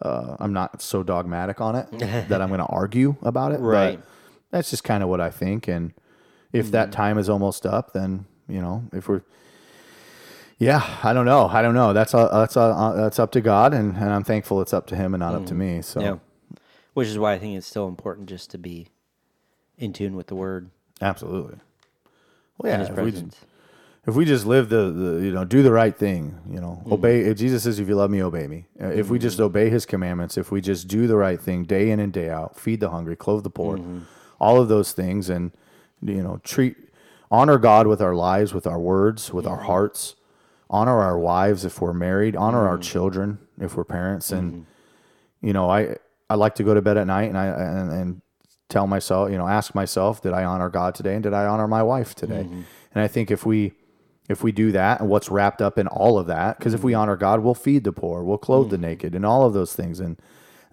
uh, 0.03 0.37
I'm 0.41 0.53
not 0.53 0.83
so 0.83 1.03
dogmatic 1.03 1.61
on 1.61 1.77
it 1.77 1.87
that 2.29 2.43
I'm 2.43 2.49
going 2.49 2.61
to 2.61 2.67
argue 2.67 3.17
about 3.23 3.53
it. 3.53 3.61
Right. 3.61 4.01
That's 4.51 4.71
just 4.71 4.85
kind 4.85 5.03
of 5.03 5.09
what 5.09 5.21
I 5.21 5.31
think. 5.31 5.69
And 5.69 5.93
if 6.53 6.67
Mm-hmm. 6.67 6.73
that 6.73 6.93
time 6.93 7.19
is 7.19 7.29
almost 7.29 7.67
up, 7.67 7.93
then, 7.93 8.27
you 8.49 8.61
know, 8.61 8.85
if 8.93 9.09
we're, 9.09 9.23
yeah, 10.59 10.99
I 11.03 11.13
don't 11.13 11.25
know. 11.27 11.49
I 11.49 11.63
don't 11.63 11.75
know. 11.75 11.93
That's 11.93 12.15
uh, 12.15 12.29
that's 12.39 12.57
uh, 12.57 12.93
that's 12.97 13.19
up 13.19 13.33
to 13.33 13.41
God, 13.41 13.75
and, 13.75 13.97
and 13.97 14.11
I'm 14.11 14.23
thankful 14.23 14.61
it's 14.61 14.73
up 14.73 14.87
to 14.87 14.97
Him 14.97 15.13
and 15.13 15.21
not 15.21 15.35
up 15.35 15.47
to 15.47 15.55
me. 15.55 15.83
So 15.83 16.01
Mm-hmm. 16.01 16.07
yeah, 16.53 16.57
which 16.95 17.09
is 17.09 17.19
why 17.19 17.33
I 17.33 17.39
think 17.41 17.57
it's 17.57 17.67
still 17.67 17.89
important 17.89 18.29
just 18.29 18.51
to 18.53 18.59
be 18.59 18.89
in 19.77 19.93
tune 19.93 20.15
with 20.15 20.29
the 20.29 20.37
Word 20.37 20.71
absolutely. 21.03 21.59
Well, 22.59 22.71
yeah, 22.73 22.83
if 22.89 22.97
we. 22.97 23.13
If 24.07 24.15
we 24.15 24.25
just 24.25 24.45
live 24.47 24.69
the, 24.69 24.91
the 24.91 25.25
you 25.25 25.33
know 25.33 25.45
do 25.45 25.63
the 25.63 25.73
right 25.73 25.97
thing 25.97 26.39
you 26.49 26.61
know 26.61 26.81
mm-hmm. 26.83 26.93
obey 26.93 27.21
if 27.21 27.39
jesus 27.39 27.63
says 27.65 27.79
if 27.79 27.89
you 27.89 27.95
love 27.95 28.11
me 28.11 28.23
obey 28.23 28.47
me. 28.47 28.67
Uh, 28.81 28.89
if 28.89 29.09
we 29.09 29.19
mm-hmm. 29.19 29.23
just 29.23 29.41
obey 29.41 29.71
his 29.71 29.87
commandments 29.87 30.37
if 30.37 30.51
we 30.51 30.61
just 30.61 30.89
do 30.89 31.07
the 31.07 31.17
right 31.17 31.41
thing 31.41 31.65
day 31.65 31.91
in 31.91 32.01
and 32.01 32.13
day 32.13 32.29
out 32.29 32.59
feed 32.59 32.81
the 32.81 32.91
hungry 32.91 33.17
clothe 33.17 33.43
the 33.43 33.51
poor 33.51 33.79
mm-hmm. 33.79 34.01
all 34.39 34.61
of 34.61 34.69
those 34.69 34.93
things 34.93 35.29
and 35.31 35.53
you 36.03 36.23
know 36.23 36.39
treat 36.45 36.77
honor 37.31 37.59
god 37.59 37.87
with 37.87 38.01
our 38.01 38.15
lives 38.15 38.53
with 38.53 38.67
our 38.67 38.79
words 38.79 39.33
with 39.33 39.47
our 39.47 39.63
hearts 39.63 40.17
honor 40.71 41.01
our 41.01 41.19
wives 41.19 41.65
if 41.65 41.81
we're 41.81 41.93
married 41.93 42.37
honor 42.37 42.69
our 42.69 42.79
children 42.79 43.39
if 43.61 43.77
we're 43.77 43.85
parents 43.85 44.31
and 44.31 44.67
you 45.41 45.53
know 45.53 45.71
i 45.71 45.97
i 46.29 46.35
like 46.35 46.55
to 46.55 46.63
go 46.65 46.75
to 46.75 46.83
bed 46.83 46.97
at 46.97 47.07
night 47.07 47.29
and 47.29 47.39
i 47.39 47.47
and, 47.47 47.93
and 47.93 48.23
tell 48.69 48.87
myself 48.87 49.31
you 49.31 49.39
know 49.39 49.47
ask 49.47 49.75
myself 49.75 50.23
did 50.23 50.33
i 50.33 50.45
honor 50.45 50.69
god 50.69 50.95
today 50.95 51.15
and 51.15 51.23
did 51.23 51.33
i 51.33 51.45
honor 51.47 51.69
my 51.69 51.83
wife 51.83 52.15
today? 52.15 52.49
And 52.95 53.03
i 53.03 53.09
think 53.09 53.31
if 53.31 53.45
we 53.45 53.73
if 54.29 54.43
we 54.43 54.53
do 54.53 54.73
that 54.73 55.01
and 55.01 55.09
what's 55.09 55.29
wrapped 55.29 55.61
up 55.61 55.79
in 55.79 55.87
all 55.87 56.19
of 56.19 56.27
that 56.27 56.59
because 56.59 56.75
if 56.75 56.83
we 56.83 56.93
mm-hmm. 56.93 57.03
honor 57.03 57.17
god 57.17 57.41
we'll 57.41 57.55
feed 57.55 57.85
the 57.85 57.93
poor 57.93 58.23
we'll 58.23 58.39
clothe 58.39 58.71
the 58.71 58.77
mm-hmm. 58.77 58.87
naked 58.87 59.15
and 59.15 59.25
all 59.27 59.45
of 59.45 59.53
those 59.53 59.75
things. 59.75 60.01
And 60.01 60.21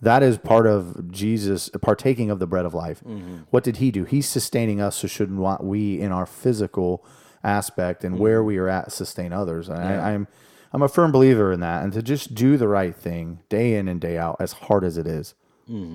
that 0.01 0.23
is 0.23 0.37
part 0.37 0.65
of 0.65 1.11
jesus 1.11 1.69
partaking 1.81 2.29
of 2.29 2.39
the 2.39 2.47
bread 2.47 2.65
of 2.65 2.73
life. 2.73 3.01
Mm-hmm. 3.01 3.39
What 3.49 3.63
did 3.63 3.77
he 3.77 3.91
do? 3.91 4.05
He's 4.05 4.27
sustaining 4.27 4.81
us 4.81 4.95
so 4.95 5.07
shouldn't 5.07 5.63
we 5.63 5.99
in 5.99 6.11
our 6.11 6.25
physical 6.25 7.05
aspect 7.43 8.03
and 8.03 8.19
where 8.19 8.43
we 8.43 8.57
are 8.57 8.69
at 8.69 8.91
sustain 8.91 9.33
others. 9.33 9.67
And 9.67 9.79
I, 9.79 10.11
i'm 10.11 10.27
i'm 10.73 10.81
a 10.81 10.87
firm 10.87 11.11
believer 11.11 11.51
in 11.51 11.59
that. 11.59 11.83
And 11.83 11.91
to 11.93 12.01
just 12.01 12.33
do 12.33 12.57
the 12.57 12.67
right 12.67 12.95
thing 12.95 13.39
day 13.49 13.75
in 13.75 13.87
and 13.87 13.99
day 13.99 14.17
out 14.17 14.37
as 14.39 14.53
hard 14.53 14.83
as 14.83 14.97
it 14.97 15.07
is. 15.07 15.33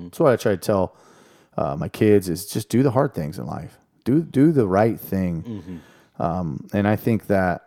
that's 0.05 0.19
what 0.19 0.31
i 0.31 0.35
try 0.35 0.51
to 0.51 0.57
tell 0.57 0.95
uh, 1.57 1.75
my 1.75 1.89
kids 1.89 2.29
is 2.29 2.45
just 2.45 2.69
do 2.69 2.83
the 2.83 2.91
hard 2.91 3.15
things 3.15 3.39
in 3.39 3.45
life. 3.45 3.79
Do 4.03 4.21
do 4.21 4.51
the 4.51 4.67
right 4.67 4.99
thing 4.99 5.81
um, 6.19 6.67
and 6.73 6.87
I 6.87 6.95
think 6.95 7.27
that 7.27 7.63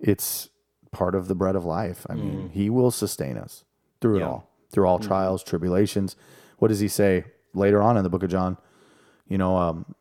it's 0.00 0.48
part 0.90 1.14
of 1.14 1.28
the 1.28 1.34
bread 1.34 1.56
of 1.56 1.64
life. 1.64 2.06
I 2.08 2.14
mean, 2.14 2.50
He 2.52 2.68
will 2.70 2.90
sustain 2.90 3.36
us 3.38 3.64
through 4.00 4.16
it 4.16 4.22
all, 4.28 4.50
through 4.70 4.86
all 4.86 4.98
trials, 4.98 5.42
tribulations. 5.42 6.16
What 6.58 6.68
does 6.68 6.80
He 6.80 6.88
say 6.88 7.24
later 7.54 7.80
on 7.82 7.96
in 7.96 8.02
the 8.02 8.10
book 8.10 8.22
of 8.22 8.30
John? 8.30 8.56
You 9.28 9.38
know, 9.38 9.56
um, 9.56 9.94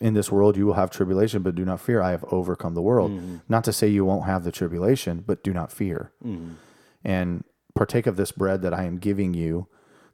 in 0.00 0.14
this 0.14 0.30
world 0.30 0.56
you 0.56 0.66
will 0.66 0.74
have 0.74 0.90
tribulation, 0.90 1.42
but 1.42 1.54
do 1.54 1.64
not 1.64 1.80
fear. 1.80 2.00
I 2.02 2.10
have 2.10 2.24
overcome 2.30 2.74
the 2.74 2.82
world. 2.82 3.10
Not 3.48 3.64
to 3.64 3.72
say 3.72 3.88
you 3.88 4.04
won't 4.04 4.26
have 4.26 4.44
the 4.44 4.52
tribulation, 4.52 5.24
but 5.26 5.42
do 5.42 5.52
not 5.52 5.72
fear. 5.72 6.12
And 7.04 7.44
partake 7.74 8.06
of 8.06 8.16
this 8.16 8.30
bread 8.32 8.62
that 8.62 8.72
I 8.74 8.84
am 8.84 8.98
giving 8.98 9.34
you, 9.34 9.66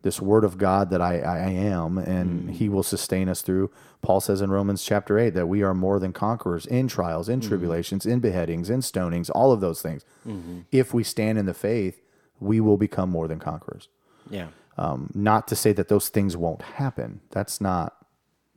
this 0.02 0.20
word 0.20 0.44
of 0.44 0.56
God 0.56 0.90
that 0.90 1.00
I, 1.00 1.18
I 1.18 1.50
am, 1.50 1.98
and 1.98 2.48
mm. 2.48 2.52
He 2.52 2.68
will 2.68 2.82
sustain 2.82 3.28
us 3.28 3.42
through. 3.42 3.70
Paul 4.02 4.20
says 4.20 4.40
in 4.40 4.50
Romans 4.50 4.82
chapter 4.82 5.18
8 5.18 5.30
that 5.30 5.46
we 5.46 5.62
are 5.62 5.74
more 5.74 5.98
than 5.98 6.12
conquerors 6.12 6.64
in 6.66 6.88
trials, 6.88 7.28
in 7.28 7.40
mm. 7.40 7.48
tribulations, 7.48 8.06
in 8.06 8.20
beheadings, 8.20 8.70
in 8.70 8.80
stonings, 8.80 9.30
all 9.34 9.52
of 9.52 9.60
those 9.60 9.82
things. 9.82 10.04
Mm-hmm. 10.26 10.60
If 10.72 10.94
we 10.94 11.04
stand 11.04 11.38
in 11.38 11.46
the 11.46 11.54
faith, 11.54 12.00
we 12.38 12.60
will 12.60 12.78
become 12.78 13.10
more 13.10 13.28
than 13.28 13.38
conquerors. 13.38 13.88
Yeah. 14.30 14.48
Um, 14.78 15.10
not 15.14 15.46
to 15.48 15.56
say 15.56 15.72
that 15.72 15.88
those 15.88 16.08
things 16.08 16.36
won't 16.36 16.62
happen. 16.62 17.20
That's 17.30 17.60
not, 17.60 17.94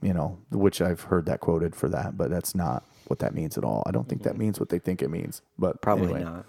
you 0.01 0.13
know, 0.13 0.39
which 0.49 0.81
I've 0.81 1.01
heard 1.01 1.25
that 1.25 1.41
quoted 1.41 1.75
for 1.75 1.89
that, 1.89 2.17
but 2.17 2.29
that's 2.29 2.55
not 2.55 2.85
what 3.07 3.19
that 3.19 3.35
means 3.35 3.57
at 3.57 3.65
all. 3.65 3.83
I 3.85 3.91
don't 3.91 4.07
think 4.07 4.23
that 4.23 4.31
mm-hmm. 4.31 4.39
means 4.39 4.59
what 4.59 4.69
they 4.69 4.79
think 4.79 5.01
it 5.01 5.09
means. 5.09 5.41
But 5.59 5.81
Probably 5.81 6.13
anyway, 6.13 6.23
not. 6.23 6.45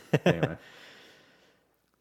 anyway. 0.24 0.56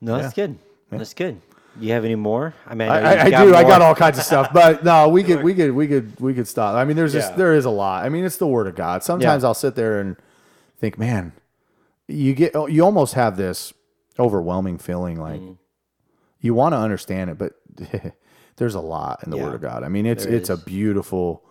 No, 0.02 0.18
that's 0.18 0.36
good. 0.36 0.60
That's 0.92 1.16
good. 1.16 1.42
You 1.80 1.92
have 1.94 2.06
any 2.06 2.16
more? 2.16 2.54
I 2.66 2.76
mean, 2.76 2.90
I, 2.90 3.00
I, 3.00 3.24
I 3.26 3.30
do. 3.30 3.54
I 3.56 3.64
got 3.64 3.82
all 3.82 3.94
kinds 3.96 4.18
of 4.18 4.24
stuff, 4.24 4.50
but 4.54 4.84
no, 4.84 5.10
we 5.10 5.24
could, 5.24 5.44
we 5.44 5.54
could, 5.54 5.72
we 5.72 5.88
could, 5.88 6.20
we 6.20 6.34
could 6.34 6.48
stop. 6.48 6.76
I 6.76 6.84
mean, 6.86 6.96
there's 6.96 7.14
just 7.14 7.32
Yeah. 7.32 7.38
there 7.38 7.54
is 7.54 7.66
a 7.66 7.70
lot. 7.70 8.06
I 8.06 8.10
mean, 8.10 8.24
it's 8.26 8.38
the 8.38 8.48
word 8.48 8.68
of 8.68 8.76
God. 8.76 9.04
Sometimes 9.04 9.44
Yeah. 9.44 9.48
I'll 9.48 9.54
sit 9.54 9.76
there 9.76 10.00
and 10.00 10.16
think, 10.80 10.98
man, 10.98 11.34
you 12.08 12.34
get, 12.34 12.54
you 12.70 12.84
almost 12.84 13.14
have 13.16 13.38
this 13.38 13.74
overwhelming 14.20 14.78
feeling 14.78 15.20
like 15.20 15.40
Mm-hmm. 15.42 15.54
you 16.42 16.54
want 16.54 16.74
to 16.74 16.78
understand 16.78 17.30
it, 17.30 17.38
but 17.38 17.54
there's 18.58 18.76
a 18.76 18.80
lot 18.82 19.24
in 19.24 19.30
the 19.32 19.38
Yeah. 19.38 19.44
word 19.44 19.56
of 19.56 19.62
God. 19.62 19.84
I 19.84 19.90
mean, 19.90 20.06
it's 20.06 20.26
There 20.26 20.34
it's 20.36 20.50
a 20.50 20.58
beautiful, 20.58 21.44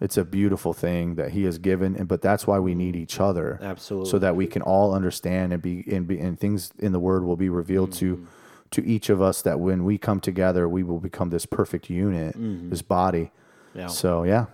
it's 0.00 0.16
a 0.16 0.24
beautiful 0.24 0.72
thing 0.72 1.16
that 1.16 1.32
He 1.32 1.44
has 1.44 1.58
given, 1.58 1.96
and 1.96 2.08
but 2.08 2.22
that's 2.22 2.46
why 2.46 2.58
we 2.58 2.74
need 2.74 2.96
each 2.96 3.20
other, 3.20 3.58
Absolutely. 3.60 4.10
so 4.10 4.18
that 4.18 4.34
we 4.36 4.46
can 4.46 4.62
all 4.62 4.94
understand 4.94 5.52
and 5.52 5.60
be 5.60 5.84
and 5.92 6.06
be 6.06 6.18
and 6.18 6.40
things 6.40 6.72
in 6.78 6.92
the 6.92 7.00
Word 7.00 7.24
will 7.24 7.36
be 7.36 7.50
revealed 7.50 7.90
Mm-hmm. 7.90 8.24
to 8.24 8.26
to 8.72 8.86
each 8.86 9.10
of 9.10 9.20
us. 9.20 9.42
That 9.42 9.60
when 9.60 9.84
we 9.84 9.98
come 9.98 10.20
together, 10.20 10.68
we 10.68 10.82
will 10.82 11.00
become 11.00 11.30
this 11.30 11.46
perfect 11.46 11.90
unit, 11.90 12.34
this 12.70 12.82
body. 12.82 13.24
Mm-hmm. 13.72 13.78
Yeah. 13.78 13.86
So 13.86 14.24
yeah, 14.24 14.46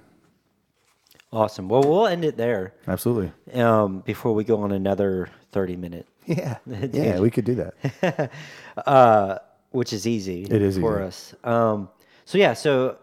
Awesome. 1.32 1.68
Well, 1.68 1.82
we'll 1.82 2.06
end 2.06 2.24
it 2.24 2.36
there 2.36 2.74
absolutely. 2.86 3.32
um, 3.60 4.00
before 4.00 4.32
we 4.32 4.44
go 4.44 4.62
on 4.62 4.72
another 4.72 5.28
30 5.52 5.76
minute, 5.76 6.06
Yeah, 6.26 6.58
yeah, 6.66 7.20
we 7.20 7.30
could 7.30 7.44
do 7.44 7.54
that. 7.56 8.30
uh, 8.86 9.38
which 9.70 9.92
is 9.92 10.06
easy. 10.06 10.44
It 10.44 10.62
is 10.62 10.78
for 10.78 10.98
easy. 11.00 11.06
us. 11.06 11.34
Um, 11.44 11.88
so, 12.24 12.38
yeah, 12.38 12.54
so 12.54 12.98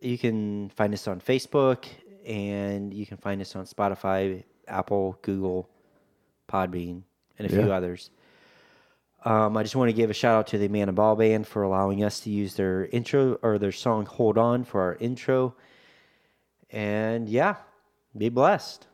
you 0.00 0.18
can 0.18 0.70
find 0.70 0.92
us 0.92 1.06
on 1.06 1.20
Facebook 1.20 1.86
and 2.26 2.92
you 2.92 3.06
can 3.06 3.16
find 3.18 3.40
us 3.40 3.54
on 3.54 3.66
Spotify, 3.66 4.42
Apple, 4.66 5.18
Google, 5.22 5.68
Podbean, 6.48 7.02
and 7.38 7.46
a 7.46 7.50
few 7.50 7.72
others. 7.72 8.10
Um, 9.26 9.56
I 9.56 9.64
just 9.64 9.74
want 9.74 9.88
to 9.88 9.92
give 9.92 10.08
a 10.08 10.14
shout 10.14 10.38
out 10.38 10.46
to 10.48 10.58
the 10.58 10.68
Man 10.68 10.88
and 10.88 10.94
Ball 10.94 11.16
Band 11.16 11.48
for 11.48 11.64
allowing 11.64 12.04
us 12.04 12.20
to 12.20 12.30
use 12.30 12.54
their 12.54 12.86
intro 12.86 13.40
or 13.42 13.58
their 13.58 13.72
song 13.72 14.06
Hold 14.06 14.38
On 14.38 14.62
for 14.62 14.80
our 14.80 14.94
intro. 15.00 15.56
And 16.70 17.28
yeah, 17.28 17.56
be 18.16 18.28
blessed. 18.28 18.86